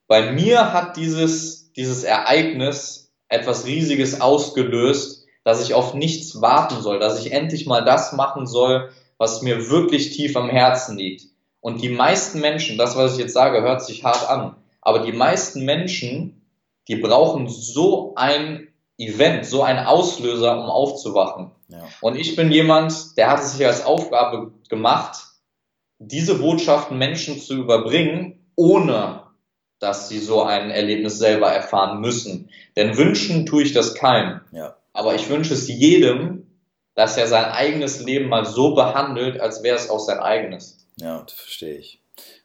bei 0.08 0.32
mir 0.32 0.72
hat 0.72 0.96
dieses, 0.96 1.74
dieses 1.74 2.06
Ereignis 2.06 3.12
etwas 3.28 3.66
Riesiges 3.66 4.22
ausgelöst, 4.22 5.26
dass 5.44 5.62
ich 5.62 5.74
auf 5.74 5.96
nichts 5.96 6.42
warten 6.42 6.82
soll, 6.82 6.98
dass 6.98 7.20
ich 7.20 7.34
endlich 7.34 7.66
mal 7.66 7.84
das 7.84 8.14
machen 8.14 8.48
soll, 8.48 8.90
was 9.18 9.42
mir 9.42 9.70
wirklich 9.70 10.12
tief 10.12 10.38
am 10.38 10.50
Herzen 10.50 10.98
liegt. 10.98 11.26
Und 11.60 11.82
die 11.82 11.90
meisten 11.90 12.40
Menschen, 12.40 12.78
das, 12.78 12.96
was 12.96 13.16
ich 13.16 13.20
jetzt 13.20 13.34
sage, 13.34 13.64
hört 13.64 13.84
sich 13.84 14.06
hart 14.06 14.30
an, 14.30 14.56
aber 14.80 15.00
die 15.00 15.12
meisten 15.12 15.66
Menschen, 15.66 16.42
die 16.88 16.96
brauchen 16.96 17.50
so 17.50 18.14
ein 18.16 18.69
Event, 19.00 19.46
so 19.46 19.64
ein 19.64 19.80
Auslöser, 19.80 20.60
um 20.60 20.66
aufzuwachen. 20.66 21.52
Ja. 21.70 21.88
Und 22.02 22.18
ich 22.18 22.36
bin 22.36 22.52
jemand, 22.52 23.18
der 23.18 23.32
hat 23.32 23.40
es 23.40 23.54
sich 23.54 23.66
als 23.66 23.86
Aufgabe 23.86 24.52
gemacht, 24.70 25.24
diese 26.00 26.36
Botschaften 26.36 26.98
Menschen 26.98 27.40
zu 27.40 27.56
überbringen, 27.56 28.46
ohne 28.56 29.24
dass 29.80 30.10
sie 30.10 30.20
so 30.20 30.44
ein 30.44 30.70
Erlebnis 30.70 31.18
selber 31.18 31.50
erfahren 31.50 32.02
müssen. 32.02 32.50
Denn 32.76 32.98
wünschen 32.98 33.46
tue 33.46 33.64
ich 33.64 33.74
das 33.74 33.96
keinem. 33.96 34.42
Ja. 34.52 34.76
Aber 34.92 35.16
ich 35.16 35.30
wünsche 35.30 35.54
es 35.54 35.70
jedem, 35.70 36.48
dass 36.94 37.16
er 37.16 37.28
sein 37.28 37.46
eigenes 37.46 38.02
Leben 38.02 38.28
mal 38.28 38.46
so 38.46 38.76
behandelt, 38.76 39.40
als 39.40 39.64
wäre 39.64 39.78
es 39.78 39.90
auch 39.90 40.00
sein 40.00 40.20
eigenes. 40.20 40.86
Ja, 40.98 41.22
das 41.22 41.34
verstehe 41.34 41.78
ich. 41.78 42.02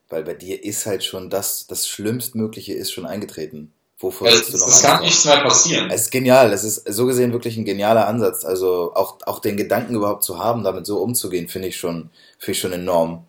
Weil 0.09 0.23
bei 0.23 0.35
dir 0.35 0.63
ist 0.63 0.87
halt 0.87 1.03
schon 1.03 1.31
das, 1.31 1.67
das 1.67 1.89
Schlimmstmögliche 1.89 2.75
ist 2.75 2.93
schon 2.93 3.07
eingetreten. 3.07 3.73
Wovor 4.05 4.29
ja, 4.29 4.37
du 4.37 4.57
noch 4.57 4.69
Es 4.69 4.83
kann 4.83 5.03
nichts 5.03 5.25
mehr 5.25 5.41
passieren. 5.41 5.91
Es 5.91 6.03
ist 6.03 6.11
genial. 6.11 6.53
Es 6.53 6.63
ist 6.63 6.85
so 6.87 7.07
gesehen 7.07 7.33
wirklich 7.33 7.57
ein 7.57 7.65
genialer 7.65 8.07
Ansatz. 8.07 8.45
Also 8.45 8.93
auch, 8.95 9.19
auch 9.27 9.41
den 9.41 9.57
Gedanken 9.57 9.97
überhaupt 9.97 10.23
zu 10.23 10.39
haben, 10.39 10.63
damit 10.63 10.87
so 10.87 10.99
umzugehen, 10.99 11.49
finde 11.49 11.69
ich 11.69 11.77
schon, 11.77 12.11
finde 12.39 12.53
ich 12.53 12.61
schon 12.61 12.73
enorm. 12.73 13.27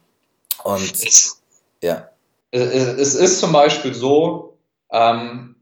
Und, 0.64 0.94
ja 1.82 2.10
es 2.56 3.16
ist 3.16 3.40
zum 3.40 3.52
Beispiel 3.52 3.94
so, 3.94 4.58
ähm, 4.92 5.56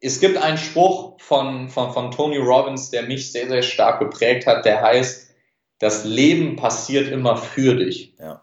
es 0.00 0.20
gibt 0.20 0.38
einen 0.38 0.58
Spruch 0.58 1.20
von, 1.20 1.68
von, 1.68 1.92
von 1.92 2.10
Tony 2.10 2.38
Robbins, 2.38 2.90
der 2.90 3.02
mich 3.02 3.32
sehr, 3.32 3.48
sehr 3.48 3.62
stark 3.62 4.00
geprägt 4.00 4.46
hat, 4.46 4.64
der 4.64 4.80
heißt, 4.80 5.28
das 5.78 6.04
Leben 6.04 6.56
passiert 6.56 7.10
immer 7.10 7.36
für 7.36 7.74
dich. 7.74 8.14
Ja. 8.18 8.42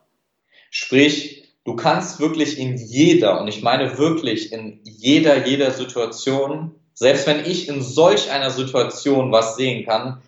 Sprich, 0.69 1.36
du 1.67 1.75
kannst 1.75 2.21
wirklich 2.21 2.57
in 2.57 2.77
jeder, 2.77 3.41
und 3.41 3.49
ich 3.49 3.61
meine 3.61 3.97
wirklich 3.97 4.53
in 4.53 4.79
jeder, 4.85 5.45
jeder 5.45 5.71
Situation, 5.71 6.73
selbst 6.93 7.27
wenn 7.27 7.43
ich 7.43 7.67
in 7.67 7.81
solch 7.81 8.31
einer 8.31 8.51
Situation 8.51 9.33
was 9.33 9.57
sehen 9.57 9.85
kann, 9.85 10.21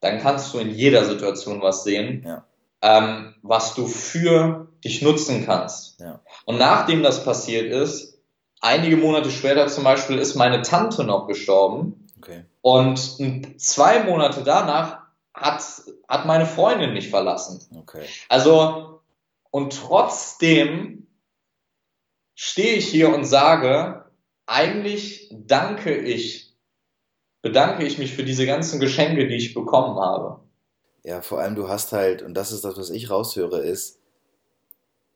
dann 0.00 0.18
kannst 0.18 0.52
du 0.52 0.58
in 0.58 0.70
jeder 0.70 1.04
Situation 1.04 1.62
was 1.62 1.84
sehen, 1.84 2.24
ja. 2.26 2.44
ähm, 2.82 3.36
was 3.42 3.74
du 3.74 3.86
für 3.86 4.66
dich 4.84 5.00
nutzen 5.00 5.46
kannst. 5.46 6.00
Ja. 6.00 6.22
Und 6.44 6.58
nachdem 6.58 7.04
das 7.04 7.22
passiert 7.22 7.70
ist, 7.70 8.18
einige 8.60 8.96
Monate 8.96 9.30
später 9.30 9.68
zum 9.68 9.84
Beispiel 9.84 10.18
ist 10.18 10.34
meine 10.34 10.62
Tante 10.62 11.04
noch 11.04 11.28
gestorben. 11.28 12.08
Okay. 12.18 12.46
Und 12.62 12.98
zwei 13.60 14.02
Monate 14.02 14.42
danach 14.42 15.02
hat, 15.34 15.62
hat 16.08 16.26
meine 16.26 16.46
Freundin 16.46 16.94
mich 16.94 17.10
verlassen. 17.10 17.60
Okay. 17.78 18.06
Also, 18.28 18.99
und 19.50 19.76
trotzdem 19.76 21.06
stehe 22.34 22.74
ich 22.74 22.88
hier 22.88 23.14
und 23.14 23.24
sage, 23.24 24.04
eigentlich 24.46 25.28
danke 25.30 25.96
ich, 25.96 26.56
bedanke 27.42 27.86
ich 27.86 27.98
mich 27.98 28.14
für 28.14 28.24
diese 28.24 28.46
ganzen 28.46 28.80
Geschenke, 28.80 29.28
die 29.28 29.36
ich 29.36 29.54
bekommen 29.54 29.98
habe. 29.98 30.40
Ja, 31.02 31.22
vor 31.22 31.40
allem 31.40 31.54
du 31.54 31.68
hast 31.68 31.92
halt, 31.92 32.22
und 32.22 32.34
das 32.34 32.52
ist 32.52 32.64
das, 32.64 32.76
was 32.76 32.90
ich 32.90 33.10
raushöre, 33.10 33.60
ist, 33.60 34.00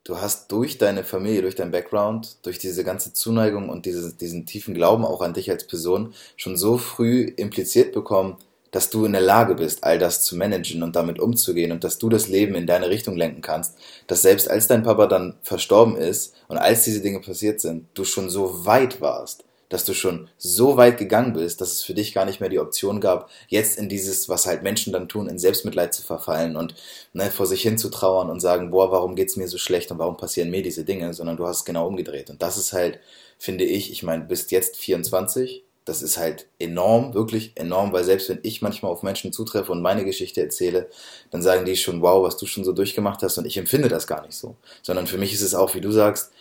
du 0.04 0.18
hast 0.18 0.52
durch 0.52 0.78
deine 0.78 1.04
Familie, 1.04 1.42
durch 1.42 1.54
dein 1.54 1.70
Background, 1.70 2.44
durch 2.46 2.58
diese 2.58 2.84
ganze 2.84 3.12
Zuneigung 3.12 3.68
und 3.68 3.86
diese, 3.86 4.14
diesen 4.14 4.46
tiefen 4.46 4.74
Glauben 4.74 5.04
auch 5.04 5.20
an 5.20 5.34
dich 5.34 5.50
als 5.50 5.66
Person 5.66 6.14
schon 6.36 6.56
so 6.56 6.78
früh 6.78 7.22
impliziert 7.36 7.92
bekommen, 7.92 8.38
dass 8.74 8.90
du 8.90 9.04
in 9.04 9.12
der 9.12 9.20
Lage 9.20 9.54
bist, 9.54 9.84
all 9.84 10.00
das 10.00 10.24
zu 10.24 10.36
managen 10.36 10.82
und 10.82 10.96
damit 10.96 11.20
umzugehen 11.20 11.70
und 11.70 11.84
dass 11.84 11.98
du 11.98 12.08
das 12.08 12.26
Leben 12.26 12.56
in 12.56 12.66
deine 12.66 12.90
Richtung 12.90 13.16
lenken 13.16 13.40
kannst, 13.40 13.78
dass 14.08 14.22
selbst 14.22 14.50
als 14.50 14.66
dein 14.66 14.82
Papa 14.82 15.06
dann 15.06 15.36
verstorben 15.42 15.94
ist 15.94 16.34
und 16.48 16.56
als 16.58 16.82
diese 16.82 17.00
Dinge 17.00 17.20
passiert 17.20 17.60
sind, 17.60 17.86
du 17.94 18.04
schon 18.04 18.28
so 18.28 18.66
weit 18.66 19.00
warst, 19.00 19.44
dass 19.68 19.84
du 19.84 19.94
schon 19.94 20.28
so 20.38 20.76
weit 20.76 20.98
gegangen 20.98 21.34
bist, 21.34 21.60
dass 21.60 21.70
es 21.70 21.84
für 21.84 21.94
dich 21.94 22.14
gar 22.14 22.24
nicht 22.24 22.40
mehr 22.40 22.48
die 22.48 22.58
Option 22.58 23.00
gab, 23.00 23.30
jetzt 23.46 23.78
in 23.78 23.88
dieses, 23.88 24.28
was 24.28 24.44
halt 24.44 24.64
Menschen 24.64 24.92
dann 24.92 25.08
tun, 25.08 25.28
in 25.28 25.38
Selbstmitleid 25.38 25.94
zu 25.94 26.02
verfallen 26.02 26.56
und 26.56 26.74
ne, 27.12 27.30
vor 27.30 27.46
sich 27.46 27.62
hin 27.62 27.78
zu 27.78 27.90
trauern 27.90 28.28
und 28.28 28.40
sagen, 28.40 28.72
boah, 28.72 28.90
warum 28.90 29.14
geht's 29.14 29.36
mir 29.36 29.46
so 29.46 29.56
schlecht 29.56 29.92
und 29.92 30.00
warum 30.00 30.16
passieren 30.16 30.50
mir 30.50 30.62
diese 30.64 30.84
Dinge, 30.84 31.14
sondern 31.14 31.36
du 31.36 31.46
hast 31.46 31.58
es 31.58 31.64
genau 31.64 31.86
umgedreht. 31.86 32.28
Und 32.28 32.42
das 32.42 32.56
ist 32.56 32.72
halt, 32.72 32.98
finde 33.38 33.62
ich, 33.62 33.92
ich 33.92 34.02
meine, 34.02 34.24
bist 34.24 34.50
jetzt 34.50 34.76
24, 34.76 35.64
das 35.84 36.02
ist 36.02 36.16
halt 36.16 36.48
enorm, 36.58 37.12
wirklich 37.14 37.52
enorm, 37.56 37.92
weil 37.92 38.04
selbst 38.04 38.28
wenn 38.28 38.40
ich 38.42 38.62
manchmal 38.62 38.90
auf 38.90 39.02
Menschen 39.02 39.32
zutreffe 39.32 39.72
und 39.72 39.82
meine 39.82 40.04
Geschichte 40.04 40.40
erzähle, 40.40 40.88
dann 41.30 41.42
sagen 41.42 41.64
die 41.64 41.76
schon, 41.76 42.00
wow, 42.00 42.24
was 42.24 42.36
du 42.38 42.46
schon 42.46 42.64
so 42.64 42.72
durchgemacht 42.72 43.22
hast 43.22 43.36
und 43.36 43.46
ich 43.46 43.56
empfinde 43.56 43.88
das 43.88 44.06
gar 44.06 44.24
nicht 44.24 44.36
so. 44.36 44.56
Sondern 44.82 45.06
für 45.06 45.18
mich 45.18 45.34
ist 45.34 45.42
es 45.42 45.54
auch, 45.54 45.74
wie 45.74 45.80
du 45.80 45.90
sagst, 45.90 46.32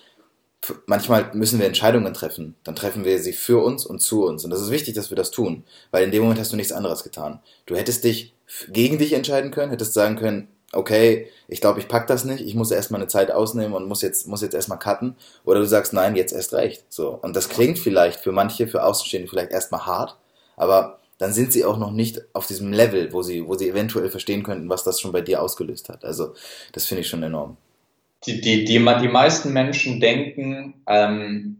manchmal 0.86 1.32
müssen 1.34 1.60
wir 1.60 1.66
Entscheidungen 1.66 2.14
treffen. 2.14 2.56
Dann 2.64 2.76
treffen 2.76 3.04
wir 3.04 3.20
sie 3.20 3.34
für 3.34 3.62
uns 3.62 3.86
und 3.86 4.00
zu 4.00 4.26
uns. 4.26 4.46
Und 4.46 4.52
das 4.52 4.62
ist 4.62 4.72
wichtig, 4.72 4.96
dass 4.96 5.12
wir 5.12 5.18
das 5.18 5.32
tun, 5.32 5.64
weil 5.92 6.06
in 6.06 6.12
dem 6.12 6.22
Moment 6.22 6.40
hast 6.40 6.54
du 6.54 6.56
nichts 6.56 6.72
anderes 6.72 7.04
getan. 7.04 7.42
Du 7.66 7.76
hättest 7.76 8.04
dich 8.04 8.34
gegen 8.70 8.98
dich 8.98 9.14
entscheiden 9.14 9.52
können, 9.52 9.72
hättest 9.72 9.94
sagen 9.94 10.16
können, 10.16 10.48
okay, 10.74 11.30
ich 11.48 11.62
glaube, 11.62 11.80
ich 11.80 11.88
pack 11.88 12.08
das 12.08 12.26
nicht, 12.26 12.42
ich 12.42 12.56
muss 12.56 12.72
erstmal 12.72 13.02
eine 13.02 13.08
Zeit 13.08 13.32
ausnehmen 13.32 13.74
und 13.74 13.88
muss 13.88 14.02
jetzt, 14.02 14.28
muss 14.28 14.42
jetzt 14.42 14.56
erstmal 14.56 14.80
cutten. 14.80 15.16
Oder 15.46 15.60
du 15.60 15.66
sagst, 15.66 15.94
nein, 15.94 16.16
jetzt 16.16 16.34
erst 16.34 16.54
recht. 16.54 16.86
So. 16.90 17.18
Und 17.22 17.36
das 17.36 17.50
klingt 17.50 17.80
vielleicht 17.80 18.20
für 18.20 18.32
manche, 18.32 18.68
für 18.68 18.84
Außenstehende 18.84 19.30
vielleicht 19.30 19.52
erstmal 19.52 19.86
hart, 19.86 20.18
aber 20.58 21.00
dann 21.20 21.32
sind 21.32 21.54
sie 21.54 21.64
auch 21.64 21.78
noch 21.78 21.92
nicht 21.92 22.22
auf 22.34 22.48
diesem 22.48 22.74
Level, 22.74 23.14
wo 23.14 23.22
sie, 23.22 23.48
wo 23.48 23.56
sie 23.56 23.70
eventuell 23.70 24.10
verstehen 24.10 24.44
könnten, 24.44 24.70
was 24.70 24.84
das 24.84 25.00
schon 25.00 25.12
bei 25.12 25.22
dir 25.22 25.42
ausgelöst 25.42 25.90
hat. 25.90 26.04
Also, 26.04 26.34
das 26.74 26.86
finde 26.86 27.02
ich 27.02 27.08
schon 27.08 27.24
enorm 27.24 27.58
die, 28.26 28.42
die, 28.42 28.66
die, 28.66 28.80
die 28.80 29.08
meisten 29.08 29.54
Menschen 29.54 30.00
denken, 30.00 30.82
ähm, 30.88 31.58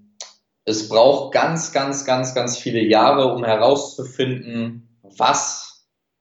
es 0.66 0.88
braucht 0.88 1.34
ganz, 1.34 1.74
ganz, 1.74 2.06
ganz, 2.06 2.34
ganz 2.34 2.58
viele 2.58 2.82
Jahre, 2.82 3.34
um 3.34 3.44
herauszufinden, 3.44 4.88
was 5.02 5.63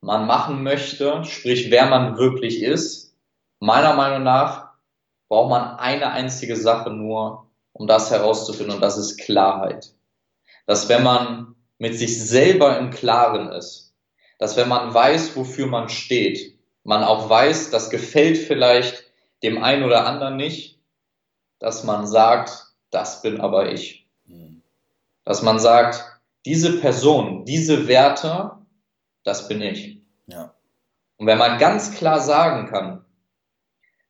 man 0.03 0.27
machen 0.27 0.63
möchte, 0.63 1.25
sprich, 1.25 1.71
wer 1.71 1.87
man 1.87 2.19
wirklich 2.19 2.63
ist. 2.63 3.15
Meiner 3.61 3.95
Meinung 3.95 4.25
nach 4.25 4.73
braucht 5.29 5.49
man 5.49 5.79
eine 5.79 6.11
einzige 6.11 6.57
Sache 6.57 6.91
nur, 6.91 7.47
um 7.73 7.87
das 7.87 8.11
herauszufinden, 8.11 8.75
und 8.75 8.81
das 8.83 8.99
ist 8.99 9.17
Klarheit. 9.19 9.95
Dass 10.67 10.89
wenn 10.89 11.03
man 11.03 11.55
mit 11.79 11.97
sich 11.97 12.23
selber 12.23 12.79
im 12.79 12.91
Klaren 12.91 13.51
ist, 13.53 13.95
dass 14.39 14.57
wenn 14.57 14.69
man 14.69 14.93
weiß, 14.93 15.37
wofür 15.37 15.69
man 15.69 15.89
steht, 15.89 16.59
man 16.83 17.05
auch 17.05 17.31
weiß, 17.31 17.71
das 17.71 17.89
gefällt 17.89 18.37
vielleicht 18.37 19.05
dem 19.45 19.63
einen 19.63 19.85
oder 19.85 20.05
anderen 20.07 20.37
nicht, 20.37 20.81
dass 21.61 21.85
man 21.85 22.07
sagt, 22.09 22.67
das 22.91 23.23
bin 23.23 23.41
aber 23.41 23.71
ich. 23.73 24.09
Mhm. 24.27 24.63
Dass 25.25 25.43
man 25.43 25.61
sagt, 25.61 26.05
diese 26.45 26.81
Person, 26.81 27.45
diese 27.45 27.87
Werte, 27.87 28.62
das 29.25 29.49
bin 29.49 29.63
ich. 29.63 29.99
Ja. 30.27 30.55
Und 31.17 31.27
wenn 31.27 31.39
man 31.39 31.59
ganz 31.59 31.95
klar 31.95 32.21
sagen 32.21 32.69
kann, 32.69 33.05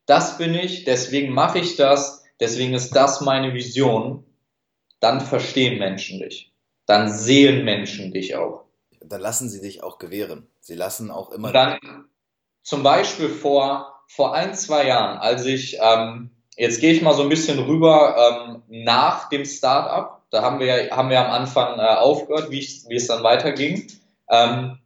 das 0.07 0.38
bin 0.38 0.55
ich, 0.55 0.85
deswegen 0.85 1.33
mache 1.33 1.59
ich 1.59 1.77
das, 1.77 2.25
deswegen 2.40 2.75
ist 2.75 2.94
das 2.96 3.20
meine 3.20 3.55
Vision, 3.55 4.25
dann 5.01 5.20
verstehen 5.20 5.79
Menschen 5.79 6.20
dich. 6.20 6.53
Dann 6.87 7.11
sehen 7.11 7.64
Menschen 7.64 8.12
dich 8.12 8.37
auch. 8.37 8.64
Dann 9.01 9.20
lassen 9.20 9.48
sie 9.48 9.61
dich 9.61 9.83
auch 9.83 9.98
gewähren. 9.98 10.48
Sie 10.61 10.75
lassen 10.75 11.11
auch 11.11 11.31
immer. 11.31 11.48
Und 11.48 11.55
dann 11.55 11.79
zum 12.62 12.83
Beispiel 12.83 13.29
vor 13.29 13.92
vor 14.14 14.35
ein, 14.35 14.55
zwei 14.55 14.87
Jahren, 14.87 15.18
als 15.18 15.46
ich, 15.46 15.79
ähm, 15.81 16.31
jetzt 16.57 16.81
gehe 16.81 16.92
ich 16.92 17.01
mal 17.01 17.14
so 17.14 17.22
ein 17.22 17.31
bisschen 17.31 17.59
rüber 17.59 18.14
ähm, 18.18 18.62
nach 18.68 19.31
dem 19.31 19.46
Startup. 19.46 20.20
Da 20.31 20.42
haben 20.42 20.61
wir, 20.61 20.90
haben 20.90 21.09
wir 21.09 21.25
am 21.25 21.31
Anfang 21.31 21.79
äh, 21.79 21.83
aufgehört, 21.83 22.51
wie, 22.51 22.59
ich, 22.59 22.85
wie 22.88 22.96
es 22.96 23.07
dann 23.07 23.22
weiterging. 23.22 23.90
Ähm, 24.29 24.79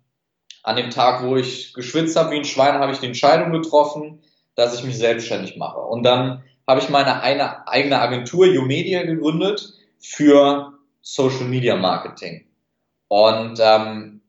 an 0.66 0.74
dem 0.74 0.90
Tag, 0.90 1.22
wo 1.22 1.36
ich 1.36 1.72
geschwitzt 1.74 2.16
habe 2.16 2.32
wie 2.32 2.38
ein 2.38 2.44
Schwein, 2.44 2.74
habe 2.74 2.90
ich 2.90 2.98
die 2.98 3.06
Entscheidung 3.06 3.52
getroffen, 3.52 4.20
dass 4.56 4.74
ich 4.74 4.82
mich 4.82 4.98
selbstständig 4.98 5.56
mache. 5.56 5.78
Und 5.78 6.02
dann 6.02 6.42
habe 6.66 6.80
ich 6.80 6.88
meine 6.88 7.22
eine, 7.22 7.68
eigene 7.68 8.00
Agentur, 8.00 8.46
YouMedia, 8.46 9.04
gegründet 9.04 9.74
für 10.00 10.72
Social 11.02 11.44
Media 11.44 11.76
Marketing. 11.76 12.46
Und 13.06 13.60
ähm, 13.62 14.22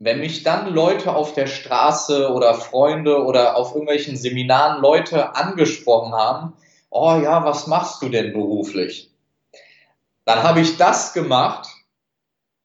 wenn 0.00 0.18
mich 0.18 0.42
dann 0.42 0.74
Leute 0.74 1.14
auf 1.14 1.34
der 1.34 1.46
Straße 1.46 2.28
oder 2.32 2.54
Freunde 2.54 3.22
oder 3.22 3.56
auf 3.56 3.72
irgendwelchen 3.72 4.16
Seminaren 4.16 4.82
Leute 4.82 5.36
angesprochen 5.36 6.12
haben, 6.12 6.54
oh 6.90 7.20
ja, 7.22 7.44
was 7.44 7.68
machst 7.68 8.02
du 8.02 8.08
denn 8.08 8.32
beruflich? 8.32 9.12
Dann 10.24 10.42
habe 10.42 10.60
ich 10.60 10.76
das 10.76 11.12
gemacht, 11.12 11.68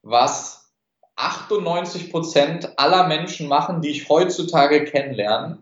was 0.02 0.59
98 1.20 2.12
Prozent 2.12 2.80
aller 2.80 3.08
Menschen 3.08 3.48
machen, 3.48 3.82
die 3.82 3.90
ich 3.90 4.08
heutzutage 4.08 4.86
kennenlerne. 4.86 5.60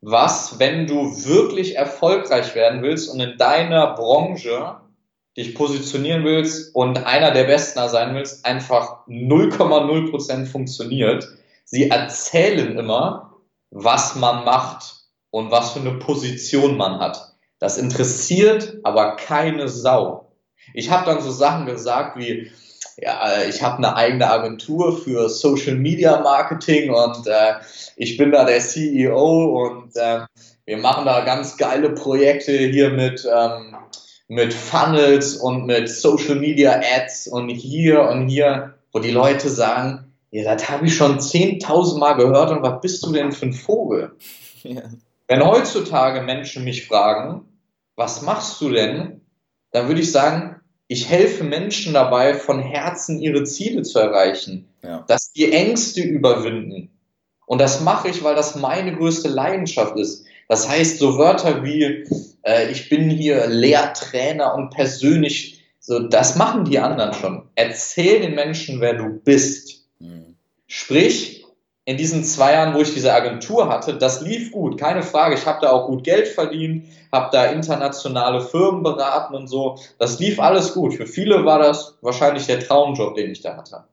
Was, 0.00 0.58
wenn 0.58 0.86
du 0.86 1.24
wirklich 1.24 1.76
erfolgreich 1.76 2.54
werden 2.54 2.82
willst 2.82 3.10
und 3.10 3.20
in 3.20 3.36
deiner 3.36 3.94
Branche 3.94 4.76
dich 5.36 5.54
positionieren 5.54 6.24
willst 6.24 6.74
und 6.74 7.04
einer 7.06 7.32
der 7.32 7.44
Besten 7.44 7.86
sein 7.88 8.14
willst, 8.14 8.46
einfach 8.46 9.06
0,0 9.06 10.10
Prozent 10.10 10.48
funktioniert. 10.48 11.26
Sie 11.64 11.90
erzählen 11.90 12.78
immer, 12.78 13.40
was 13.70 14.14
man 14.14 14.44
macht 14.44 14.94
und 15.30 15.50
was 15.50 15.72
für 15.72 15.80
eine 15.80 15.94
Position 15.98 16.76
man 16.76 17.00
hat. 17.00 17.34
Das 17.58 17.78
interessiert 17.78 18.78
aber 18.84 19.16
keine 19.16 19.68
Sau. 19.68 20.32
Ich 20.72 20.90
habe 20.90 21.04
dann 21.04 21.20
so 21.20 21.30
Sachen 21.30 21.66
gesagt 21.66 22.16
wie, 22.16 22.50
ja, 22.96 23.42
ich 23.48 23.62
habe 23.62 23.78
eine 23.78 23.96
eigene 23.96 24.30
Agentur 24.30 24.96
für 24.96 25.28
Social 25.28 25.74
Media 25.74 26.20
Marketing 26.20 26.90
und 26.90 27.26
äh, 27.26 27.54
ich 27.96 28.16
bin 28.16 28.30
da 28.30 28.44
der 28.44 28.60
CEO 28.60 29.66
und 29.66 29.96
äh, 29.96 30.20
wir 30.64 30.78
machen 30.78 31.04
da 31.04 31.24
ganz 31.24 31.56
geile 31.56 31.90
Projekte 31.90 32.52
hier 32.52 32.90
mit, 32.90 33.26
ähm, 33.30 33.76
mit 34.28 34.54
Funnels 34.54 35.36
und 35.36 35.66
mit 35.66 35.88
Social 35.88 36.36
Media 36.36 36.80
Ads 36.96 37.28
und 37.28 37.48
hier 37.48 38.02
und 38.02 38.28
hier, 38.28 38.74
wo 38.92 39.00
die 39.00 39.10
Leute 39.10 39.50
sagen, 39.50 40.12
ja, 40.30 40.54
das 40.54 40.68
habe 40.68 40.86
ich 40.86 40.96
schon 40.96 41.18
10.000 41.18 41.98
Mal 41.98 42.14
gehört 42.14 42.50
und 42.50 42.62
was 42.62 42.80
bist 42.80 43.04
du 43.04 43.12
denn 43.12 43.32
für 43.32 43.46
ein 43.46 43.52
Vogel? 43.52 44.12
Ja. 44.66 44.80
Wenn 45.28 45.44
heutzutage 45.44 46.22
Menschen 46.22 46.64
mich 46.64 46.86
fragen, 46.86 47.44
was 47.96 48.22
machst 48.22 48.58
du 48.62 48.70
denn, 48.70 49.20
dann 49.72 49.88
würde 49.88 50.00
ich 50.00 50.10
sagen, 50.10 50.53
ich 50.88 51.08
helfe 51.08 51.44
Menschen 51.44 51.94
dabei, 51.94 52.34
von 52.34 52.60
Herzen 52.60 53.20
ihre 53.20 53.44
Ziele 53.44 53.82
zu 53.82 53.98
erreichen, 53.98 54.68
ja. 54.82 55.04
dass 55.08 55.32
die 55.32 55.52
Ängste 55.52 56.02
überwinden. 56.02 56.90
Und 57.46 57.60
das 57.60 57.80
mache 57.80 58.08
ich, 58.08 58.22
weil 58.22 58.34
das 58.34 58.54
meine 58.54 58.94
größte 58.96 59.28
Leidenschaft 59.28 59.96
ist. 59.96 60.24
Das 60.48 60.68
heißt, 60.68 60.98
so 60.98 61.18
Wörter 61.18 61.64
wie, 61.64 62.04
äh, 62.42 62.70
ich 62.70 62.88
bin 62.88 63.10
hier 63.10 63.46
Lehrtrainer 63.46 64.54
und 64.54 64.70
persönlich, 64.70 65.62
so, 65.80 66.00
das 66.00 66.36
machen 66.36 66.64
die 66.64 66.78
anderen 66.78 67.12
schon. 67.12 67.48
Erzähl 67.54 68.20
den 68.20 68.34
Menschen, 68.34 68.80
wer 68.80 68.94
du 68.94 69.20
bist. 69.24 69.86
Mhm. 69.98 70.36
Sprich, 70.66 71.33
in 71.86 71.98
diesen 71.98 72.24
zwei 72.24 72.54
Jahren, 72.54 72.74
wo 72.74 72.80
ich 72.80 72.94
diese 72.94 73.12
Agentur 73.12 73.68
hatte, 73.68 73.94
das 73.94 74.22
lief 74.22 74.52
gut, 74.52 74.78
keine 74.78 75.02
Frage. 75.02 75.34
Ich 75.34 75.44
habe 75.44 75.60
da 75.60 75.70
auch 75.70 75.86
gut 75.86 76.02
Geld 76.04 76.28
verdient, 76.28 76.86
habe 77.12 77.28
da 77.30 77.46
internationale 77.46 78.40
Firmen 78.40 78.82
beraten 78.82 79.34
und 79.34 79.48
so. 79.48 79.78
Das 79.98 80.18
lief 80.18 80.40
alles 80.40 80.72
gut. 80.72 80.94
Für 80.94 81.06
viele 81.06 81.44
war 81.44 81.58
das 81.58 81.98
wahrscheinlich 82.00 82.46
der 82.46 82.60
Traumjob, 82.60 83.14
den 83.14 83.30
ich 83.30 83.42
da 83.42 83.56
hatte. 83.56 83.84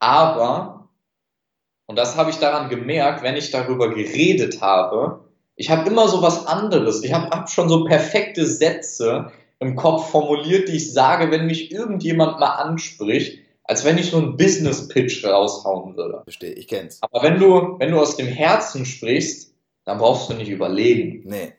Aber, 0.00 0.88
und 1.86 1.98
das 1.98 2.16
habe 2.16 2.30
ich 2.30 2.36
daran 2.36 2.68
gemerkt, 2.68 3.22
wenn 3.22 3.36
ich 3.36 3.50
darüber 3.50 3.88
geredet 3.88 4.60
habe, 4.60 5.20
ich 5.56 5.70
habe 5.70 5.88
immer 5.88 6.08
so 6.08 6.22
was 6.22 6.46
anderes. 6.46 7.02
Ich 7.02 7.12
habe 7.12 7.30
hab 7.30 7.50
schon 7.50 7.68
so 7.68 7.84
perfekte 7.84 8.46
Sätze 8.46 9.30
im 9.60 9.76
Kopf 9.76 10.10
formuliert, 10.10 10.68
die 10.68 10.76
ich 10.76 10.92
sage, 10.92 11.30
wenn 11.30 11.46
mich 11.46 11.70
irgendjemand 11.70 12.38
mal 12.38 12.54
anspricht 12.56 13.40
als 13.70 13.84
wenn 13.84 13.98
ich 13.98 14.10
so 14.10 14.16
einen 14.16 14.36
Business-Pitch 14.36 15.24
raushauen 15.24 15.96
würde. 15.96 16.22
Verstehe, 16.24 16.54
ich 16.54 16.66
kenn's. 16.66 16.98
Aber 17.02 17.22
wenn 17.22 17.38
du, 17.38 17.76
wenn 17.78 17.92
du 17.92 18.00
aus 18.00 18.16
dem 18.16 18.26
Herzen 18.26 18.84
sprichst, 18.84 19.54
dann 19.84 19.98
brauchst 19.98 20.28
du 20.28 20.34
nicht 20.34 20.48
überlegen. 20.48 21.22
Nee. 21.24 21.52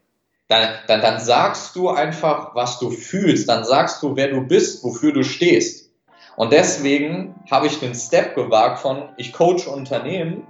Dann, 0.50 0.74
dann, 0.88 1.00
dann 1.00 1.22
sagst 1.22 1.74
du 1.78 1.88
einfach, 1.88 2.54
was 2.54 2.80
du 2.80 2.92
fühlst. 2.92 3.48
Dann 3.48 3.64
sagst 3.64 4.04
du, 4.04 4.18
wer 4.18 4.28
du 4.28 4.42
bist, 4.42 4.84
wofür 4.84 5.14
du 5.14 5.24
stehst. 5.24 5.90
Und 6.36 6.52
deswegen 6.52 7.36
habe 7.50 7.68
ich 7.68 7.80
den 7.80 7.96
Step 7.96 8.36
gewagt 8.36 8.80
von, 8.80 9.14
ich 9.16 9.32
coache 9.32 9.70
Unternehmen 9.74 10.46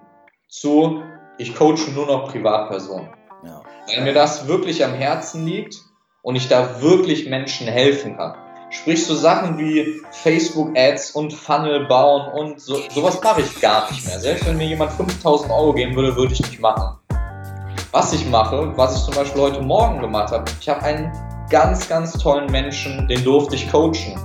zu, 0.49 1.03
ich 1.37 1.53
coache 1.53 1.91
nur 1.93 2.07
noch 2.07 2.31
Privatpersonen. 2.31 3.11
Ja. 3.45 3.61
Weil 3.85 4.03
mir 4.03 4.13
das 4.13 4.47
wirklich 4.47 4.83
am 4.83 4.95
Herzen 4.95 5.45
liegt 5.45 5.75
und 6.23 6.35
ich 6.35 6.47
da 6.47 6.81
wirklich 6.81 7.29
Menschen 7.29 7.67
helfen 7.67 8.17
kann. 8.17 8.33
Sprich 8.71 9.05
so 9.05 9.15
Sachen 9.15 9.57
wie 9.57 10.01
Facebook-Ads 10.11 11.11
und 11.11 11.33
Funnel 11.33 11.87
bauen 11.87 12.31
und 12.31 12.61
so, 12.61 12.79
sowas 12.89 13.21
mache 13.21 13.41
ich 13.41 13.59
gar 13.59 13.91
nicht 13.91 14.07
mehr. 14.07 14.17
Selbst 14.17 14.47
wenn 14.47 14.55
mir 14.55 14.65
jemand 14.65 14.93
5000 14.93 15.51
Euro 15.51 15.73
geben 15.73 15.93
würde, 15.93 16.15
würde 16.15 16.31
ich 16.33 16.39
nicht 16.39 16.61
machen. 16.61 16.97
Was 17.91 18.13
ich 18.13 18.25
mache, 18.27 18.71
was 18.77 18.95
ich 18.95 19.03
zum 19.03 19.13
Beispiel 19.13 19.41
heute 19.41 19.61
Morgen 19.61 19.99
gemacht 19.99 20.31
habe, 20.31 20.45
ich 20.61 20.69
habe 20.69 20.81
einen 20.83 21.11
ganz, 21.49 21.89
ganz 21.89 22.13
tollen 22.13 22.49
Menschen, 22.49 23.09
den 23.09 23.25
durfte 23.25 23.55
ich 23.55 23.69
coachen. 23.69 24.15